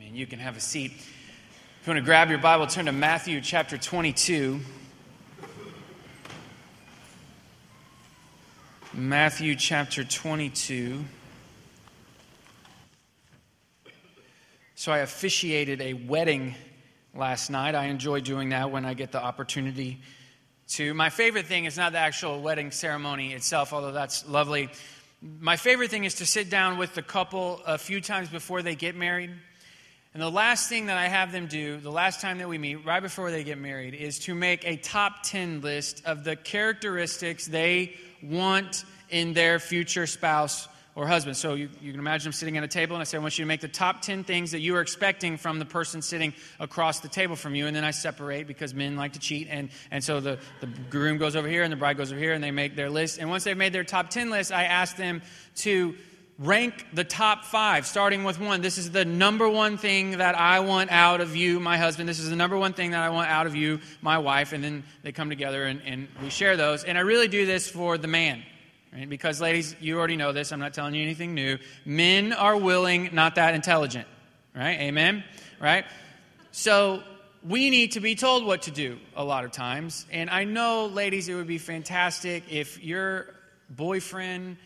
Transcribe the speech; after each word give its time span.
Amen. 0.00 0.14
You 0.14 0.26
can 0.26 0.38
have 0.38 0.56
a 0.56 0.60
seat. 0.60 0.92
If 0.92 1.86
you 1.86 1.92
want 1.92 1.98
to 1.98 2.04
grab 2.04 2.30
your 2.30 2.38
Bible, 2.38 2.66
turn 2.66 2.86
to 2.86 2.92
Matthew 2.92 3.40
chapter 3.42 3.76
22. 3.76 4.60
Matthew 8.94 9.54
chapter 9.56 10.02
22. 10.04 11.04
So, 14.74 14.92
I 14.92 14.98
officiated 14.98 15.82
a 15.82 15.92
wedding 15.92 16.54
last 17.14 17.50
night. 17.50 17.74
I 17.74 17.86
enjoy 17.86 18.20
doing 18.20 18.50
that 18.50 18.70
when 18.70 18.86
I 18.86 18.94
get 18.94 19.12
the 19.12 19.22
opportunity 19.22 20.00
to. 20.68 20.94
My 20.94 21.10
favorite 21.10 21.44
thing 21.44 21.66
is 21.66 21.76
not 21.76 21.92
the 21.92 21.98
actual 21.98 22.40
wedding 22.40 22.70
ceremony 22.70 23.34
itself, 23.34 23.74
although 23.74 23.92
that's 23.92 24.26
lovely. 24.26 24.70
My 25.20 25.56
favorite 25.56 25.90
thing 25.90 26.04
is 26.04 26.14
to 26.16 26.26
sit 26.26 26.48
down 26.48 26.78
with 26.78 26.94
the 26.94 27.02
couple 27.02 27.60
a 27.66 27.76
few 27.76 28.00
times 28.00 28.30
before 28.30 28.62
they 28.62 28.74
get 28.74 28.96
married 28.96 29.32
and 30.12 30.22
the 30.22 30.30
last 30.30 30.68
thing 30.68 30.86
that 30.86 30.98
I 30.98 31.06
have 31.06 31.30
them 31.30 31.46
do, 31.46 31.76
the 31.76 31.92
last 31.92 32.20
time 32.20 32.38
that 32.38 32.48
we 32.48 32.58
meet, 32.58 32.84
right 32.84 33.00
before 33.00 33.30
they 33.30 33.44
get 33.44 33.58
married, 33.58 33.94
is 33.94 34.18
to 34.20 34.34
make 34.34 34.66
a 34.66 34.76
top 34.76 35.22
10 35.22 35.60
list 35.60 36.02
of 36.04 36.24
the 36.24 36.34
characteristics 36.34 37.46
they 37.46 37.94
want 38.20 38.84
in 39.08 39.34
their 39.34 39.60
future 39.60 40.08
spouse 40.08 40.66
or 40.96 41.06
husband. 41.06 41.36
So 41.36 41.54
you, 41.54 41.68
you, 41.80 41.92
can 41.92 42.00
imagine 42.00 42.24
them 42.24 42.32
sitting 42.32 42.56
at 42.56 42.64
a 42.64 42.68
table, 42.68 42.96
and 42.96 43.00
I 43.00 43.04
say, 43.04 43.18
I 43.18 43.20
want 43.20 43.38
you 43.38 43.44
to 43.44 43.48
make 43.48 43.60
the 43.60 43.68
top 43.68 44.02
10 44.02 44.24
things 44.24 44.50
that 44.50 44.58
you 44.58 44.74
are 44.74 44.80
expecting 44.80 45.36
from 45.36 45.60
the 45.60 45.64
person 45.64 46.02
sitting 46.02 46.34
across 46.58 46.98
the 46.98 47.08
table 47.08 47.36
from 47.36 47.54
you. 47.54 47.68
And 47.68 47.76
then 47.76 47.84
I 47.84 47.92
separate 47.92 48.48
because 48.48 48.74
men 48.74 48.96
like 48.96 49.12
to 49.12 49.20
cheat. 49.20 49.46
And, 49.48 49.70
and 49.92 50.02
so 50.02 50.18
the, 50.18 50.38
the 50.60 50.66
groom 50.66 51.18
goes 51.18 51.36
over 51.36 51.48
here 51.48 51.62
and 51.62 51.72
the 51.72 51.76
bride 51.76 51.96
goes 51.96 52.10
over 52.10 52.20
here, 52.20 52.32
and 52.32 52.42
they 52.42 52.50
make 52.50 52.74
their 52.74 52.90
list. 52.90 53.18
And 53.18 53.30
once 53.30 53.44
they've 53.44 53.56
made 53.56 53.72
their 53.72 53.84
top 53.84 54.10
10 54.10 54.28
list, 54.28 54.50
I 54.50 54.64
ask 54.64 54.96
them 54.96 55.22
to 55.56 55.94
rank 56.40 56.86
the 56.94 57.04
top 57.04 57.44
five, 57.44 57.86
starting 57.86 58.24
with 58.24 58.40
one. 58.40 58.62
This 58.62 58.78
is 58.78 58.90
the 58.90 59.04
number 59.04 59.46
one 59.46 59.76
thing 59.76 60.12
that 60.12 60.34
I 60.34 60.60
want 60.60 60.90
out 60.90 61.20
of 61.20 61.36
you, 61.36 61.60
my 61.60 61.76
husband. 61.76 62.08
This 62.08 62.18
is 62.18 62.30
the 62.30 62.36
number 62.36 62.56
one 62.56 62.72
thing 62.72 62.92
that 62.92 63.02
I 63.02 63.10
want 63.10 63.28
out 63.28 63.46
of 63.46 63.54
you, 63.54 63.78
my 64.00 64.16
wife. 64.16 64.54
And 64.54 64.64
then 64.64 64.82
they 65.02 65.12
come 65.12 65.28
together 65.28 65.64
and, 65.64 65.82
and 65.84 66.08
we 66.22 66.30
share 66.30 66.56
those. 66.56 66.82
And 66.82 66.96
I 66.96 67.02
really 67.02 67.28
do 67.28 67.44
this 67.44 67.68
for 67.68 67.98
the 67.98 68.08
man. 68.08 68.42
Right? 68.90 69.08
Because, 69.08 69.40
ladies, 69.40 69.76
you 69.80 69.98
already 69.98 70.16
know 70.16 70.32
this. 70.32 70.50
I'm 70.50 70.58
not 70.58 70.72
telling 70.72 70.94
you 70.94 71.02
anything 71.02 71.34
new. 71.34 71.58
Men 71.84 72.32
are 72.32 72.56
willing, 72.56 73.10
not 73.12 73.34
that 73.34 73.54
intelligent. 73.54 74.08
Right? 74.56 74.80
Amen? 74.80 75.22
Right? 75.60 75.84
So 76.52 77.02
we 77.46 77.68
need 77.68 77.92
to 77.92 78.00
be 78.00 78.14
told 78.14 78.46
what 78.46 78.62
to 78.62 78.70
do 78.70 78.98
a 79.14 79.22
lot 79.22 79.44
of 79.44 79.52
times. 79.52 80.06
And 80.10 80.30
I 80.30 80.44
know, 80.44 80.86
ladies, 80.86 81.28
it 81.28 81.34
would 81.34 81.46
be 81.46 81.58
fantastic 81.58 82.44
if 82.50 82.82
your 82.82 83.34
boyfriend 83.68 84.56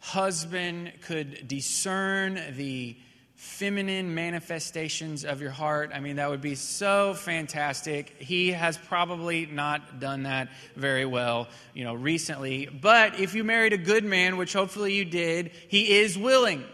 husband 0.00 0.92
could 1.02 1.46
discern 1.46 2.40
the 2.56 2.96
feminine 3.36 4.14
manifestations 4.14 5.24
of 5.24 5.40
your 5.40 5.50
heart. 5.50 5.92
I 5.94 6.00
mean, 6.00 6.16
that 6.16 6.28
would 6.28 6.42
be 6.42 6.54
so 6.54 7.14
fantastic. 7.14 8.10
He 8.18 8.52
has 8.52 8.76
probably 8.76 9.46
not 9.46 9.98
done 9.98 10.24
that 10.24 10.48
very 10.76 11.06
well, 11.06 11.48
you 11.72 11.84
know, 11.84 11.94
recently. 11.94 12.66
But 12.66 13.18
if 13.18 13.34
you 13.34 13.42
married 13.44 13.72
a 13.72 13.78
good 13.78 14.04
man, 14.04 14.36
which 14.36 14.52
hopefully 14.52 14.92
you 14.94 15.06
did, 15.06 15.52
he 15.68 16.00
is 16.00 16.18
willing. 16.18 16.64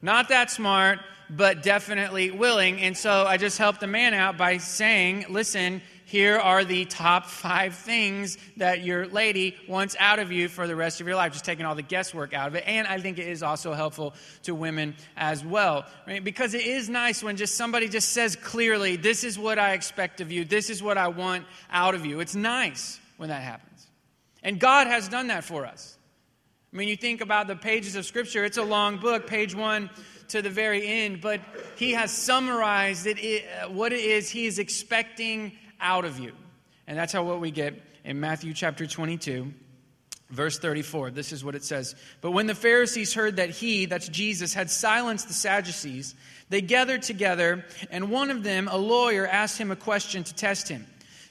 Not 0.00 0.28
that 0.28 0.50
smart, 0.50 1.00
but 1.28 1.62
definitely 1.62 2.30
willing. 2.30 2.80
And 2.80 2.96
so 2.96 3.24
I 3.26 3.36
just 3.36 3.58
helped 3.58 3.80
the 3.80 3.86
man 3.86 4.14
out 4.14 4.36
by 4.36 4.58
saying, 4.58 5.26
listen, 5.28 5.82
here 6.12 6.36
are 6.36 6.62
the 6.62 6.84
top 6.84 7.24
five 7.24 7.74
things 7.74 8.36
that 8.58 8.84
your 8.84 9.06
lady 9.06 9.56
wants 9.66 9.96
out 9.98 10.18
of 10.18 10.30
you 10.30 10.46
for 10.46 10.66
the 10.66 10.76
rest 10.76 11.00
of 11.00 11.06
your 11.06 11.16
life, 11.16 11.32
just 11.32 11.46
taking 11.46 11.64
all 11.64 11.74
the 11.74 11.80
guesswork 11.80 12.34
out 12.34 12.48
of 12.48 12.54
it. 12.54 12.64
And 12.66 12.86
I 12.86 13.00
think 13.00 13.18
it 13.18 13.26
is 13.26 13.42
also 13.42 13.72
helpful 13.72 14.12
to 14.42 14.54
women 14.54 14.94
as 15.16 15.42
well, 15.42 15.86
right? 16.06 16.22
Because 16.22 16.52
it 16.52 16.66
is 16.66 16.90
nice 16.90 17.22
when 17.22 17.38
just 17.38 17.54
somebody 17.54 17.88
just 17.88 18.10
says 18.10 18.36
clearly, 18.36 18.96
this 18.96 19.24
is 19.24 19.38
what 19.38 19.58
I 19.58 19.72
expect 19.72 20.20
of 20.20 20.30
you, 20.30 20.44
this 20.44 20.68
is 20.68 20.82
what 20.82 20.98
I 20.98 21.08
want 21.08 21.46
out 21.70 21.94
of 21.94 22.04
you. 22.04 22.20
It's 22.20 22.34
nice 22.34 23.00
when 23.16 23.30
that 23.30 23.40
happens. 23.40 23.86
And 24.42 24.60
God 24.60 24.88
has 24.88 25.08
done 25.08 25.28
that 25.28 25.44
for 25.44 25.64
us. 25.64 25.96
I 26.74 26.76
mean, 26.76 26.88
you 26.88 26.96
think 26.96 27.22
about 27.22 27.46
the 27.46 27.56
pages 27.56 27.96
of 27.96 28.04
Scripture, 28.04 28.44
it's 28.44 28.58
a 28.58 28.62
long 28.62 28.98
book, 28.98 29.26
page 29.26 29.54
one 29.54 29.88
to 30.28 30.42
the 30.42 30.50
very 30.50 30.86
end, 30.86 31.22
but 31.22 31.40
He 31.76 31.92
has 31.92 32.10
summarized 32.10 33.06
it, 33.06 33.70
what 33.70 33.94
it 33.94 34.00
is 34.00 34.28
He 34.28 34.44
is 34.44 34.58
expecting 34.58 35.52
out 35.82 36.04
of 36.04 36.18
you. 36.18 36.32
And 36.86 36.96
that's 36.96 37.12
how 37.12 37.24
what 37.24 37.40
we 37.40 37.50
get 37.50 37.74
in 38.04 38.20
Matthew 38.20 38.54
chapter 38.54 38.86
22, 38.86 39.52
verse 40.30 40.58
34. 40.58 41.10
This 41.10 41.32
is 41.32 41.44
what 41.44 41.54
it 41.54 41.64
says. 41.64 41.94
But 42.20 42.30
when 42.30 42.46
the 42.46 42.54
Pharisees 42.54 43.12
heard 43.12 43.36
that 43.36 43.50
he, 43.50 43.86
that's 43.86 44.08
Jesus, 44.08 44.54
had 44.54 44.70
silenced 44.70 45.28
the 45.28 45.34
Sadducees, 45.34 46.14
they 46.48 46.60
gathered 46.60 47.02
together, 47.02 47.64
and 47.90 48.10
one 48.10 48.30
of 48.30 48.42
them, 48.42 48.68
a 48.68 48.76
lawyer, 48.76 49.26
asked 49.26 49.58
him 49.58 49.70
a 49.70 49.76
question 49.76 50.24
to 50.24 50.34
test 50.34 50.68
him 50.68 50.86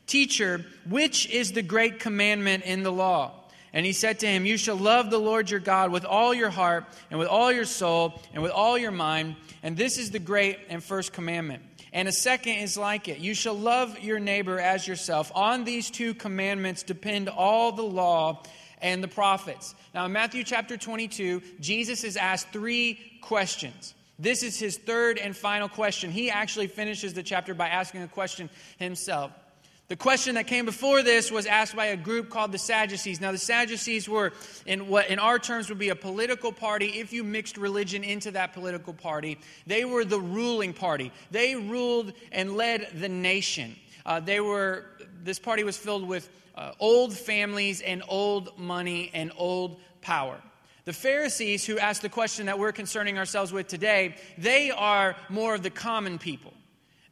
Teacher, 0.07 0.65
which 0.89 1.29
is 1.29 1.53
the 1.53 1.61
great 1.61 1.99
commandment 1.99 2.63
in 2.65 2.83
the 2.83 2.91
law? 2.91 3.33
And 3.73 3.85
he 3.85 3.93
said 3.93 4.19
to 4.19 4.27
him, 4.27 4.45
You 4.45 4.57
shall 4.57 4.75
love 4.75 5.09
the 5.09 5.19
Lord 5.19 5.49
your 5.49 5.59
God 5.59 5.91
with 5.91 6.03
all 6.05 6.33
your 6.33 6.49
heart, 6.49 6.85
and 7.09 7.19
with 7.19 7.29
all 7.29 7.51
your 7.51 7.65
soul, 7.65 8.21
and 8.33 8.43
with 8.43 8.51
all 8.51 8.77
your 8.77 8.91
mind. 8.91 9.35
And 9.63 9.77
this 9.77 9.97
is 9.97 10.11
the 10.11 10.19
great 10.19 10.59
and 10.69 10.83
first 10.83 11.13
commandment. 11.13 11.63
And 11.93 12.07
a 12.07 12.11
second 12.11 12.53
is 12.53 12.77
like 12.77 13.07
it 13.07 13.19
You 13.19 13.33
shall 13.33 13.53
love 13.53 13.99
your 13.99 14.19
neighbor 14.19 14.59
as 14.59 14.87
yourself. 14.87 15.31
On 15.35 15.63
these 15.63 15.89
two 15.89 16.13
commandments 16.13 16.83
depend 16.83 17.29
all 17.29 17.71
the 17.71 17.83
law 17.83 18.43
and 18.81 19.03
the 19.03 19.07
prophets. 19.07 19.75
Now, 19.93 20.05
in 20.05 20.11
Matthew 20.11 20.43
chapter 20.43 20.77
22, 20.77 21.41
Jesus 21.59 22.03
is 22.03 22.17
asked 22.17 22.49
three 22.49 23.19
questions. 23.21 23.93
This 24.17 24.43
is 24.43 24.59
his 24.59 24.77
third 24.77 25.17
and 25.17 25.35
final 25.35 25.67
question. 25.67 26.11
He 26.11 26.29
actually 26.29 26.67
finishes 26.67 27.13
the 27.13 27.23
chapter 27.23 27.53
by 27.53 27.69
asking 27.69 28.03
a 28.03 28.07
question 28.07 28.49
himself. 28.77 29.31
The 29.91 29.97
question 29.97 30.35
that 30.35 30.47
came 30.47 30.63
before 30.63 31.03
this 31.03 31.33
was 31.33 31.45
asked 31.45 31.75
by 31.75 31.87
a 31.87 31.97
group 31.97 32.29
called 32.29 32.53
the 32.53 32.57
Sadducees. 32.57 33.19
Now, 33.19 33.33
the 33.33 33.37
Sadducees 33.37 34.07
were, 34.07 34.31
in 34.65 34.87
what 34.87 35.09
in 35.09 35.19
our 35.19 35.37
terms 35.37 35.67
would 35.67 35.79
be 35.79 35.89
a 35.89 35.97
political 35.97 36.53
party, 36.53 37.01
if 37.01 37.11
you 37.11 37.25
mixed 37.25 37.57
religion 37.57 38.01
into 38.01 38.31
that 38.31 38.53
political 38.53 38.93
party. 38.93 39.37
They 39.67 39.83
were 39.83 40.05
the 40.05 40.21
ruling 40.21 40.71
party. 40.71 41.11
They 41.29 41.57
ruled 41.57 42.13
and 42.31 42.55
led 42.55 42.87
the 43.01 43.09
nation. 43.09 43.75
Uh, 44.05 44.21
they 44.21 44.39
were, 44.39 44.85
this 45.25 45.39
party 45.39 45.65
was 45.65 45.75
filled 45.75 46.07
with 46.07 46.29
uh, 46.55 46.71
old 46.79 47.13
families 47.13 47.81
and 47.81 48.01
old 48.07 48.57
money 48.57 49.11
and 49.13 49.33
old 49.35 49.77
power. 49.99 50.41
The 50.85 50.93
Pharisees, 50.93 51.65
who 51.65 51.77
asked 51.77 52.01
the 52.01 52.07
question 52.07 52.45
that 52.45 52.57
we're 52.57 52.71
concerning 52.71 53.17
ourselves 53.17 53.51
with 53.51 53.67
today, 53.67 54.15
they 54.37 54.71
are 54.71 55.17
more 55.27 55.53
of 55.53 55.63
the 55.63 55.69
common 55.69 56.17
people. 56.17 56.53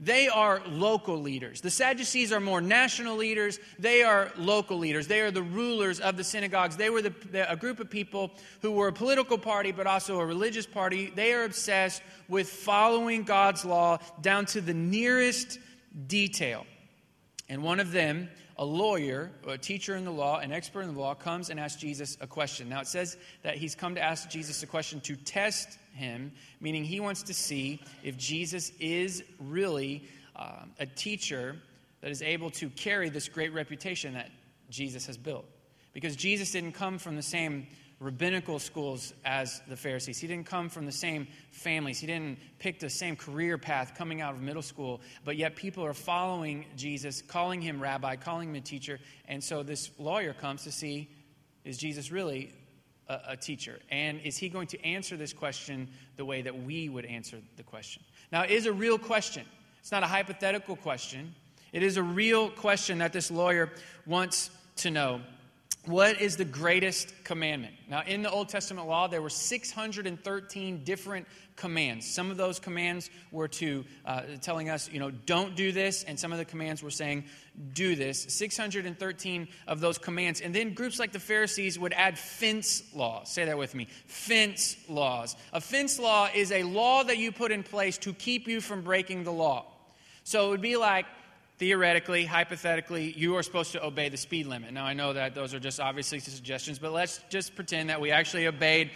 They 0.02 0.30
are 0.30 0.62
local 0.66 1.18
leaders. 1.22 1.60
The 1.60 1.70
Sadducees 1.70 2.32
are 2.32 2.40
more 2.40 2.62
national 2.62 3.18
leaders. 3.18 3.60
They 3.78 4.02
are 4.02 4.32
local 4.38 4.78
leaders. 4.78 5.08
They 5.08 5.20
are 5.20 5.32
the 5.32 5.42
rulers 5.44 6.00
of 6.00 6.16
the 6.16 6.24
synagogues. 6.24 6.78
They 6.78 6.90
were 6.90 7.02
the, 7.02 7.52
a 7.52 7.58
group 7.58 7.82
of 7.82 7.90
people 7.90 8.32
who 8.62 8.72
were 8.72 8.88
a 8.88 8.94
political 8.94 9.38
party, 9.38 9.74
but 9.74 9.88
also 9.88 10.20
a 10.22 10.26
religious 10.26 10.66
party. 10.66 11.12
They 11.14 11.34
are 11.34 11.44
obsessed 11.44 12.02
with 12.30 12.48
following 12.48 13.24
God's 13.24 13.66
law 13.66 13.98
down 14.22 14.46
to 14.48 14.62
the 14.62 14.74
nearest 14.74 15.60
detail. 16.08 16.66
And 17.50 17.62
one 17.62 17.82
of 17.82 17.92
them, 17.92 18.30
a 18.60 18.66
lawyer, 18.66 19.32
a 19.48 19.58
teacher 19.58 19.96
in 19.96 20.04
the 20.04 20.12
law, 20.12 20.40
an 20.40 20.52
expert 20.52 20.82
in 20.82 20.94
the 20.94 21.00
law, 21.00 21.16
comes 21.16 21.50
and 21.50 21.58
asks 21.58 21.82
Jesus 21.82 22.18
a 22.20 22.28
question. 22.28 22.68
Now, 22.68 22.82
it 22.82 22.88
says 22.88 23.16
that 23.42 23.56
he's 23.56 23.74
come 23.74 23.96
to 23.96 24.02
ask 24.02 24.30
Jesus 24.30 24.62
a 24.64 24.68
question 24.68 25.00
to 25.02 25.16
test 25.16 25.80
him, 25.94 26.34
meaning 26.60 26.84
he 26.84 27.00
wants 27.00 27.24
to 27.24 27.34
see 27.34 27.82
if 28.04 28.18
Jesus 28.18 28.74
is 28.82 29.24
really 29.40 30.04
uh, 30.36 30.66
a 30.78 30.86
teacher 30.86 31.56
that 32.02 32.12
is 32.12 32.22
able 32.22 32.50
to 32.52 32.70
carry 32.72 33.08
this 33.08 33.30
great 33.30 33.54
reputation 33.54 34.14
that 34.16 34.30
Jesus 34.70 35.06
has 35.06 35.18
built. 35.18 35.46
Because 35.94 36.18
Jesus 36.18 36.52
didn't 36.52 36.74
come 36.74 36.98
from 36.98 37.16
the 37.16 37.24
same 37.24 37.66
rabbinical 38.00 38.60
schools 38.60 39.14
as 39.26 39.62
the 39.68 39.76
Pharisees. 39.76 40.20
He 40.20 40.28
didn't 40.28 40.46
come 40.46 40.70
from 40.70 40.86
the 40.86 40.92
same 40.92 41.28
families. 41.52 42.00
He 42.00 42.08
didn't 42.08 42.40
pick 42.58 42.80
the 42.80 42.90
same 42.90 43.16
career 43.16 43.58
path 43.58 43.94
coming 43.98 44.22
out 44.22 44.36
of 44.36 44.42
middle 44.42 44.62
school. 44.62 45.02
But 45.26 45.36
yet 45.36 45.56
people 45.56 45.86
are 45.86 45.94
following 45.94 46.66
Jesus, 46.78 47.22
calling 47.22 47.62
him 47.62 47.82
rabbi, 47.82 48.16
calling 48.16 48.50
him 48.50 48.56
a 48.56 48.62
teacher. 48.62 49.00
And 49.28 49.44
so 49.44 49.64
this 49.64 49.92
lawyer 49.98 50.34
comes 50.34 50.64
to 50.64 50.72
see 50.72 51.10
is 51.66 51.78
Jesus 51.78 52.10
really 52.10 52.54
a, 53.10 53.20
a 53.30 53.38
teacher? 53.38 53.80
And 53.90 54.22
is 54.22 54.38
he 54.38 54.48
going 54.48 54.68
to 54.68 54.86
answer 54.86 55.18
this 55.18 55.34
question 55.34 55.90
the 56.16 56.26
way 56.26 56.42
that 56.42 56.64
we 56.64 56.88
would 56.88 57.06
answer 57.06 57.38
the 57.58 57.64
question? 57.64 58.04
Now, 58.32 58.44
it 58.44 58.52
is 58.52 58.66
a 58.66 58.74
real 58.74 58.98
question. 58.98 59.46
It's 59.80 59.92
not 59.92 60.04
a 60.04 60.08
hypothetical 60.08 60.76
question. 60.78 61.34
It 61.74 61.84
is 61.84 61.98
a 61.98 62.04
real 62.04 62.50
question 62.50 63.00
that 63.00 63.14
this 63.14 63.30
lawyer 63.30 63.72
wants 64.06 64.50
to 64.78 64.92
know. 64.92 65.22
What 65.86 66.22
is 66.22 66.36
the 66.36 66.46
greatest 66.46 67.12
commandment? 67.24 67.74
Now, 67.90 68.04
in 68.06 68.22
the 68.22 68.30
Old 68.30 68.50
Testament 68.50 68.88
law, 68.88 69.08
there 69.08 69.22
were 69.22 69.30
613 69.30 70.84
different 70.84 71.26
commands. 71.56 72.06
Some 72.06 72.32
of 72.32 72.38
those 72.38 72.60
commands 72.60 73.10
were 73.32 73.48
to 73.48 73.86
uh, 74.06 74.22
telling 74.42 74.70
us, 74.70 74.90
you 74.92 75.00
know, 75.00 75.10
don't 75.10 75.56
do 75.56 75.72
this, 75.72 76.04
and 76.04 76.20
some 76.20 76.32
of 76.34 76.38
the 76.38 76.46
commands 76.46 76.84
were 76.84 76.90
saying, 76.90 77.24
do 77.74 77.96
this. 77.96 78.24
613 78.24 79.48
of 79.68 79.80
those 79.80 79.98
commands. 79.98 80.42
And 80.42 80.54
then 80.54 80.74
groups 80.74 81.00
like 81.00 81.14
the 81.14 81.20
Pharisees 81.20 81.80
would 81.80 81.94
add 81.94 82.18
fence 82.18 82.84
laws. 82.94 83.30
Say 83.32 83.46
that 83.46 83.58
with 83.58 83.74
me. 83.74 83.88
Fence 84.06 84.76
laws. 84.90 85.36
A 85.54 85.62
fence 85.62 85.98
law 85.98 86.30
is 86.34 86.52
a 86.52 86.64
law 86.64 87.04
that 87.04 87.18
you 87.18 87.32
put 87.32 87.52
in 87.52 87.64
place 87.64 87.98
to 88.00 88.14
keep 88.14 88.48
you 88.48 88.60
from 88.60 88.82
breaking 88.82 89.24
the 89.24 89.32
law. 89.32 89.66
So 90.24 90.48
it 90.48 90.50
would 90.52 90.62
be 90.62 90.78
like, 90.78 91.06
theoretically, 91.60 92.26
hypothetically, 92.26 93.12
you 93.12 93.36
are 93.36 93.44
supposed 93.44 93.74
to 93.74 93.86
obey 93.86 94.08
the 94.08 94.18
speed 94.18 94.48
limit. 94.48 94.72
Now, 94.72 94.86
I 94.86 94.94
know 94.94 95.12
that 95.12 95.36
those 95.36 95.54
are 95.54 95.60
just 95.60 95.80
obviously 95.80 96.20
suggestions, 96.20 96.80
but 96.80 96.94
let's 96.94 97.20
just 97.30 97.54
pretend 97.54 97.90
that 97.90 98.00
we 98.00 98.12
actually 98.12 98.48
obeyed 98.48 98.92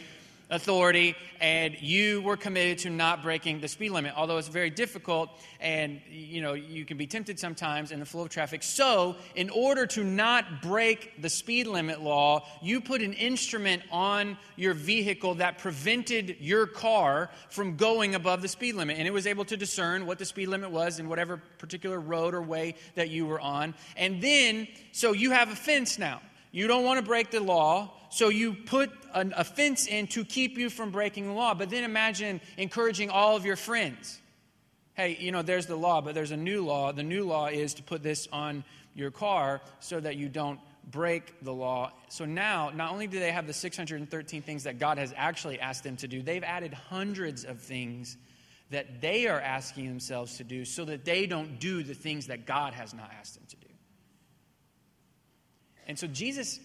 authority 0.53 1.15
and 1.41 1.75
you 1.81 2.21
were 2.21 2.37
committed 2.37 2.77
to 2.77 2.89
not 2.89 3.23
breaking 3.23 3.59
the 3.59 3.67
speed 3.67 3.89
limit 3.89 4.13
although 4.15 4.37
it's 4.37 4.47
very 4.47 4.69
difficult 4.69 5.29
and 5.59 5.99
you 6.09 6.41
know 6.41 6.53
you 6.53 6.85
can 6.85 6.95
be 6.95 7.07
tempted 7.07 7.39
sometimes 7.39 7.91
in 7.91 7.99
the 7.99 8.05
flow 8.05 8.21
of 8.21 8.29
traffic. 8.29 8.61
So 8.63 9.15
in 9.35 9.49
order 9.49 9.85
to 9.87 10.03
not 10.03 10.61
break 10.61 11.21
the 11.21 11.29
speed 11.29 11.67
limit 11.67 12.01
law 12.01 12.45
you 12.61 12.79
put 12.79 13.01
an 13.01 13.13
instrument 13.13 13.81
on 13.91 14.37
your 14.55 14.73
vehicle 14.73 15.35
that 15.35 15.57
prevented 15.57 16.37
your 16.39 16.67
car 16.67 17.31
from 17.49 17.75
going 17.75 18.13
above 18.15 18.41
the 18.41 18.47
speed 18.47 18.75
limit 18.75 18.97
and 18.97 19.07
it 19.07 19.11
was 19.11 19.25
able 19.25 19.45
to 19.45 19.57
discern 19.57 20.05
what 20.05 20.19
the 20.19 20.25
speed 20.25 20.47
limit 20.47 20.69
was 20.69 20.99
in 20.99 21.09
whatever 21.09 21.41
particular 21.57 21.99
road 21.99 22.35
or 22.35 22.41
way 22.41 22.75
that 22.95 23.09
you 23.09 23.25
were 23.25 23.41
on. 23.41 23.73
And 23.97 24.21
then 24.21 24.67
so 24.91 25.13
you 25.13 25.31
have 25.31 25.49
a 25.51 25.55
fence 25.55 25.97
now 25.97 26.21
you 26.53 26.67
don't 26.67 26.85
want 26.85 26.99
to 26.99 27.05
break 27.05 27.31
the 27.31 27.41
law 27.41 27.91
so 28.11 28.29
you 28.29 28.53
put 28.53 28.91
an, 29.15 29.33
a 29.35 29.43
fence 29.43 29.87
in 29.87 30.05
to 30.07 30.23
keep 30.23 30.55
you 30.55 30.69
from 30.69 30.91
breaking 30.91 31.25
the 31.25 31.33
law. 31.33 31.55
But 31.55 31.71
then 31.71 31.83
imagine 31.83 32.39
encouraging 32.57 33.09
all 33.09 33.35
of 33.35 33.43
your 33.43 33.55
friends. 33.55 34.21
Hey, 34.93 35.17
you 35.19 35.31
know, 35.31 35.41
there's 35.41 35.65
the 35.65 35.75
law, 35.75 35.99
but 35.99 36.13
there's 36.13 36.29
a 36.29 36.37
new 36.37 36.63
law. 36.63 36.91
The 36.91 37.01
new 37.01 37.25
law 37.25 37.47
is 37.47 37.73
to 37.73 37.83
put 37.83 38.03
this 38.03 38.27
on 38.31 38.63
your 38.93 39.09
car 39.09 39.61
so 39.79 39.99
that 39.99 40.15
you 40.15 40.29
don't 40.29 40.59
break 40.91 41.33
the 41.41 41.51
law. 41.51 41.91
So 42.09 42.25
now, 42.25 42.69
not 42.69 42.91
only 42.91 43.07
do 43.07 43.19
they 43.19 43.31
have 43.31 43.47
the 43.47 43.53
613 43.53 44.43
things 44.43 44.65
that 44.65 44.77
God 44.77 44.99
has 44.99 45.11
actually 45.17 45.59
asked 45.59 45.83
them 45.83 45.97
to 45.97 46.07
do, 46.07 46.21
they've 46.21 46.43
added 46.43 46.75
hundreds 46.75 47.45
of 47.45 47.61
things 47.61 48.15
that 48.69 49.01
they 49.01 49.25
are 49.27 49.41
asking 49.41 49.87
themselves 49.87 50.37
to 50.37 50.43
do 50.43 50.65
so 50.65 50.85
that 50.85 51.03
they 51.03 51.25
don't 51.25 51.59
do 51.59 51.81
the 51.81 51.95
things 51.95 52.27
that 52.27 52.45
God 52.45 52.73
has 52.73 52.93
not 52.93 53.09
asked 53.19 53.33
them 53.33 53.43
to. 53.49 53.52
And 55.93 55.99
so 55.99 56.07
Jesus 56.07 56.59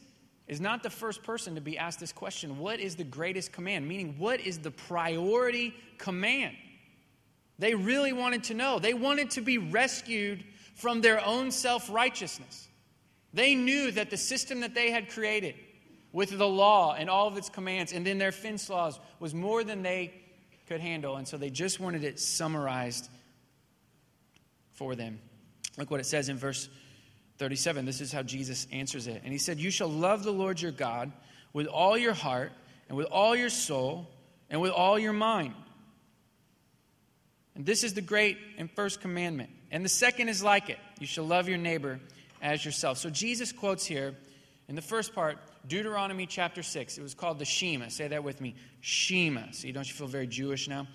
is 0.46 0.58
not 0.58 0.82
the 0.82 0.88
first 0.88 1.22
person 1.22 1.56
to 1.56 1.60
be 1.60 1.76
asked 1.76 2.00
this 2.00 2.12
question 2.14 2.56
what 2.56 2.80
is 2.80 2.96
the 2.96 3.04
greatest 3.04 3.52
command? 3.52 3.86
Meaning, 3.86 4.14
what 4.16 4.40
is 4.40 4.56
the 4.56 4.70
priority 4.70 5.74
command? 5.98 6.56
They 7.58 7.74
really 7.74 8.14
wanted 8.14 8.44
to 8.44 8.54
know. 8.54 8.78
They 8.78 8.94
wanted 8.94 9.32
to 9.32 9.42
be 9.42 9.58
rescued 9.58 10.42
from 10.76 11.02
their 11.02 11.22
own 11.22 11.50
self 11.50 11.90
righteousness. 11.90 12.68
They 13.34 13.54
knew 13.54 13.90
that 13.90 14.08
the 14.08 14.16
system 14.16 14.60
that 14.60 14.74
they 14.74 14.90
had 14.90 15.10
created 15.10 15.56
with 16.10 16.30
the 16.30 16.48
law 16.48 16.94
and 16.94 17.10
all 17.10 17.28
of 17.28 17.36
its 17.36 17.50
commands 17.50 17.92
and 17.92 18.06
then 18.06 18.16
their 18.16 18.32
fence 18.32 18.70
laws 18.70 18.98
was 19.20 19.34
more 19.34 19.62
than 19.62 19.82
they 19.82 20.14
could 20.68 20.80
handle. 20.80 21.16
And 21.16 21.28
so 21.28 21.36
they 21.36 21.50
just 21.50 21.80
wanted 21.80 22.02
it 22.02 22.18
summarized 22.18 23.10
for 24.72 24.94
them. 24.94 25.18
Look 25.76 25.90
what 25.90 26.00
it 26.00 26.06
says 26.06 26.30
in 26.30 26.38
verse 26.38 26.70
37. 27.38 27.84
This 27.84 28.00
is 28.00 28.12
how 28.12 28.22
Jesus 28.22 28.66
answers 28.72 29.06
it. 29.06 29.22
And 29.24 29.32
he 29.32 29.38
said, 29.38 29.58
You 29.58 29.70
shall 29.70 29.88
love 29.88 30.24
the 30.24 30.32
Lord 30.32 30.60
your 30.60 30.72
God 30.72 31.12
with 31.52 31.66
all 31.66 31.96
your 31.96 32.12
heart, 32.12 32.52
and 32.88 32.96
with 32.96 33.06
all 33.06 33.34
your 33.34 33.50
soul, 33.50 34.06
and 34.50 34.60
with 34.60 34.72
all 34.72 34.98
your 34.98 35.12
mind. 35.12 35.54
And 37.54 37.64
this 37.66 37.82
is 37.82 37.94
the 37.94 38.00
great 38.00 38.38
and 38.56 38.70
first 38.70 39.00
commandment. 39.00 39.50
And 39.70 39.84
the 39.84 39.88
second 39.88 40.28
is 40.28 40.42
like 40.42 40.70
it 40.70 40.78
you 41.00 41.06
shall 41.06 41.24
love 41.24 41.48
your 41.48 41.58
neighbor 41.58 42.00
as 42.40 42.64
yourself. 42.64 42.98
So 42.98 43.10
Jesus 43.10 43.52
quotes 43.52 43.84
here 43.84 44.14
in 44.68 44.76
the 44.76 44.82
first 44.82 45.14
part 45.14 45.38
Deuteronomy 45.66 46.26
chapter 46.26 46.62
6. 46.62 46.98
It 46.98 47.02
was 47.02 47.14
called 47.14 47.38
the 47.38 47.44
Shema. 47.44 47.88
Say 47.88 48.08
that 48.08 48.24
with 48.24 48.40
me 48.40 48.54
Shema. 48.80 49.50
See, 49.52 49.72
don't 49.72 49.86
you 49.86 49.94
feel 49.94 50.06
very 50.06 50.26
Jewish 50.26 50.68
now? 50.68 50.86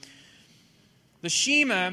The 1.22 1.30
Shema 1.30 1.92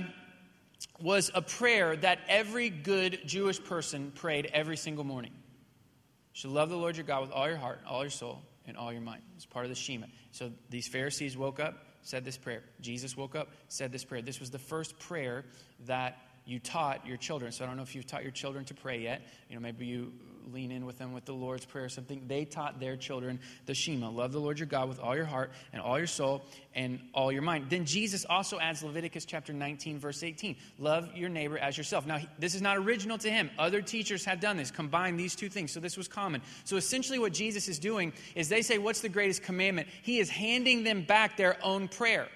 was 1.01 1.31
a 1.35 1.43
prayer 1.43 1.97
that 1.97 2.21
every 2.29 2.71
good 2.71 3.21
Jewish 3.27 3.63
person 3.63 4.13
prayed 4.15 4.51
every 4.53 4.77
single 4.77 5.05
morning. 5.05 5.33
You 5.33 6.41
should 6.41 6.51
love 6.51 6.71
the 6.71 6.77
Lord 6.77 6.97
your 6.97 7.05
God 7.05 7.23
with 7.23 7.33
all 7.33 7.49
your 7.49 7.57
heart, 7.57 7.81
all 7.87 8.03
your 8.03 8.11
soul, 8.11 8.43
and 8.67 8.77
all 8.77 8.93
your 8.93 9.03
mind. 9.03 9.23
It's 9.37 9.47
part 9.47 9.65
of 9.65 9.71
the 9.71 9.75
Shema. 9.75 10.07
So 10.31 10.51
these 10.69 10.89
Pharisees 10.89 11.37
woke 11.37 11.61
up, 11.61 11.87
said 12.03 12.25
this 12.25 12.37
prayer. 12.37 12.63
Jesus 12.81 13.17
woke 13.17 13.35
up, 13.35 13.49
said 13.69 13.93
this 13.93 14.05
prayer. 14.05 14.23
This 14.23 14.41
was 14.41 14.51
the 14.51 14.59
first 14.59 14.99
prayer 14.99 15.45
that 15.87 16.19
you 16.45 16.59
taught 16.59 17.07
your 17.07 17.17
children. 17.17 17.53
So 17.53 17.65
I 17.65 17.69
don't 17.69 17.77
know 17.77 17.83
if 17.83 17.95
you've 17.95 18.07
taught 18.07 18.23
your 18.23 18.33
children 18.33 18.65
to 18.67 18.75
pray 18.75 19.01
yet. 19.01 19.23
You 19.49 19.55
know, 19.55 19.61
maybe 19.61 19.87
you 19.87 20.13
lean 20.53 20.71
in 20.71 20.85
with 20.87 20.99
them 20.99 21.13
with 21.13 21.25
the 21.25 21.33
Lord's 21.33 21.65
Prayer 21.65 21.85
or 21.85 21.89
something. 21.89 22.23
They 22.27 22.45
taught 22.45 22.81
their 22.81 22.97
children 22.97 23.41
the 23.67 23.75
Shema 23.75 24.09
love 24.09 24.33
the 24.33 24.41
Lord 24.41 24.59
your 24.59 24.67
God 24.67 24.89
with 24.89 24.99
all 24.99 25.15
your 25.15 25.25
heart 25.25 25.53
and 25.73 25.81
all 25.81 25.99
your 25.99 26.07
soul 26.07 26.45
and 26.75 27.01
all 27.15 27.31
your 27.31 27.43
mind. 27.43 27.67
Then 27.69 27.85
Jesus 27.85 28.25
also 28.29 28.59
adds 28.59 28.83
Leviticus 28.83 29.25
chapter 29.25 29.53
19, 29.53 29.99
verse 29.99 30.23
18 30.23 30.57
love 30.79 31.09
your 31.15 31.29
neighbor 31.29 31.59
as 31.59 31.77
yourself. 31.77 32.07
Now, 32.07 32.21
this 32.39 32.55
is 32.55 32.63
not 32.63 32.77
original 32.79 33.19
to 33.19 33.31
him. 33.31 33.51
Other 33.59 33.83
teachers 33.83 34.25
have 34.25 34.41
done 34.41 34.57
this, 34.57 34.71
combined 34.71 35.19
these 35.19 35.35
two 35.35 35.49
things. 35.49 35.73
So 35.73 35.81
this 35.81 35.97
was 35.97 36.09
common. 36.09 36.43
So 36.65 36.77
essentially, 36.77 37.19
what 37.19 37.33
Jesus 37.33 37.69
is 37.69 37.79
doing 37.79 38.13
is 38.35 38.49
they 38.49 38.63
say, 38.63 38.79
What's 38.79 39.01
the 39.01 39.09
greatest 39.09 39.43
commandment? 39.43 39.89
He 40.03 40.19
is 40.19 40.31
handing 40.31 40.85
them 40.85 41.03
back 41.03 41.37
their 41.37 41.57
own 41.65 41.89
prayer. 41.89 42.29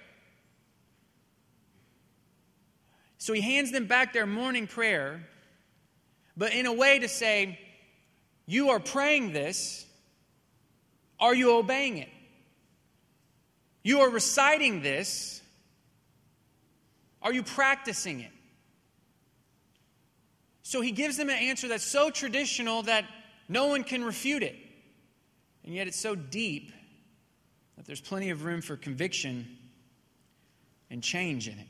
So 3.25 3.33
he 3.33 3.41
hands 3.41 3.73
them 3.73 3.87
back 3.87 4.13
their 4.13 4.27
morning 4.27 4.67
prayer, 4.67 5.27
but 6.37 6.53
in 6.53 6.67
a 6.67 6.73
way 6.75 6.99
to 6.99 7.09
say, 7.09 7.59
you 8.45 8.69
are 8.69 8.79
praying 8.79 9.33
this. 9.33 9.87
Are 11.19 11.35
you 11.35 11.57
obeying 11.57 11.97
it? 11.97 12.11
You 13.83 14.01
are 14.01 14.11
reciting 14.11 14.83
this. 14.83 15.41
Are 17.23 17.33
you 17.33 17.43
practicing 17.43 18.21
it? 18.21 18.31
So 20.63 20.83
he 20.83 20.91
gives 20.91 21.17
them 21.17 21.31
an 21.31 21.39
answer 21.39 21.67
that's 21.67 21.83
so 21.83 22.11
traditional 22.11 22.83
that 22.83 23.07
no 23.49 23.69
one 23.69 23.85
can 23.85 24.05
refute 24.05 24.43
it. 24.43 24.57
And 25.65 25.75
yet 25.75 25.87
it's 25.87 25.99
so 25.99 26.15
deep 26.15 26.73
that 27.77 27.87
there's 27.87 28.03
plenty 28.03 28.29
of 28.29 28.45
room 28.45 28.61
for 28.61 28.77
conviction 28.77 29.49
and 30.91 31.03
change 31.03 31.49
in 31.49 31.59
it. 31.59 31.69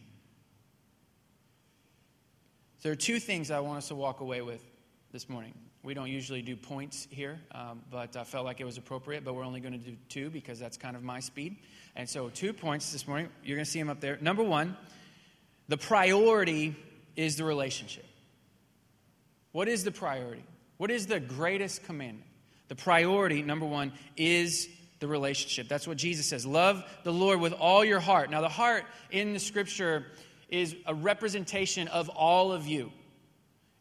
There 2.85 2.93
are 2.93 2.97
two 2.97 3.19
things 3.19 3.51
I 3.51 3.61
want 3.61 3.79
us 3.79 3.89
to 3.89 3.95
walk 3.95 4.21
away 4.21 4.43
with 4.43 4.63
this 5.11 5.31
morning. 5.31 5.55
We 5.83 5.95
don't 5.95 6.11
usually 6.11 6.43
do 6.43 6.55
points 6.55 7.09
here, 7.11 7.41
um, 7.53 7.81
but 7.91 8.15
I 8.15 8.25
felt 8.25 8.45
like 8.45 8.61
it 8.61 8.67
was 8.67 8.77
appropriate. 8.77 9.25
But 9.25 9.35
we're 9.35 9.47
only 9.47 9.61
going 9.61 9.73
to 9.73 9.79
do 9.79 9.97
two 10.11 10.29
because 10.29 10.59
that's 10.59 10.77
kind 10.77 10.95
of 10.95 11.03
my 11.03 11.21
speed. 11.21 11.57
And 11.97 12.07
so, 12.07 12.29
two 12.29 12.53
points 12.53 12.93
this 12.93 13.09
morning. 13.09 13.31
You're 13.43 13.57
going 13.57 13.65
to 13.65 13.71
see 13.71 13.79
them 13.79 13.89
up 13.89 14.01
there. 14.01 14.19
Number 14.21 14.43
one, 14.43 14.77
the 15.67 15.79
priority 15.79 16.77
is 17.17 17.37
the 17.37 17.45
relationship. 17.45 18.05
What 19.53 19.67
is 19.67 19.83
the 19.83 19.91
priority? 19.91 20.45
What 20.77 20.91
is 20.91 21.07
the 21.07 21.21
greatest 21.21 21.85
commandment? 21.85 22.29
The 22.69 22.77
priority, 22.77 23.41
number 23.41 23.65
one, 23.65 23.95
is 24.15 24.69
the 25.01 25.09
relationship. 25.09 25.69
That's 25.69 25.89
what 25.89 25.97
Jesus 25.97 26.27
says. 26.27 26.45
Love 26.45 26.85
the 27.03 27.15
Lord 27.15 27.41
with 27.41 27.55
all 27.55 27.83
your 27.83 28.01
heart. 28.01 28.31
Now, 28.31 28.43
the 28.43 28.49
heart 28.51 28.85
in 29.11 29.33
the 29.33 29.41
scripture 29.41 30.05
is 30.55 30.77
a 30.87 30.95
representation 30.95 31.89
of 31.89 32.09
all 32.11 32.53
of 32.53 32.67
you. 32.67 32.93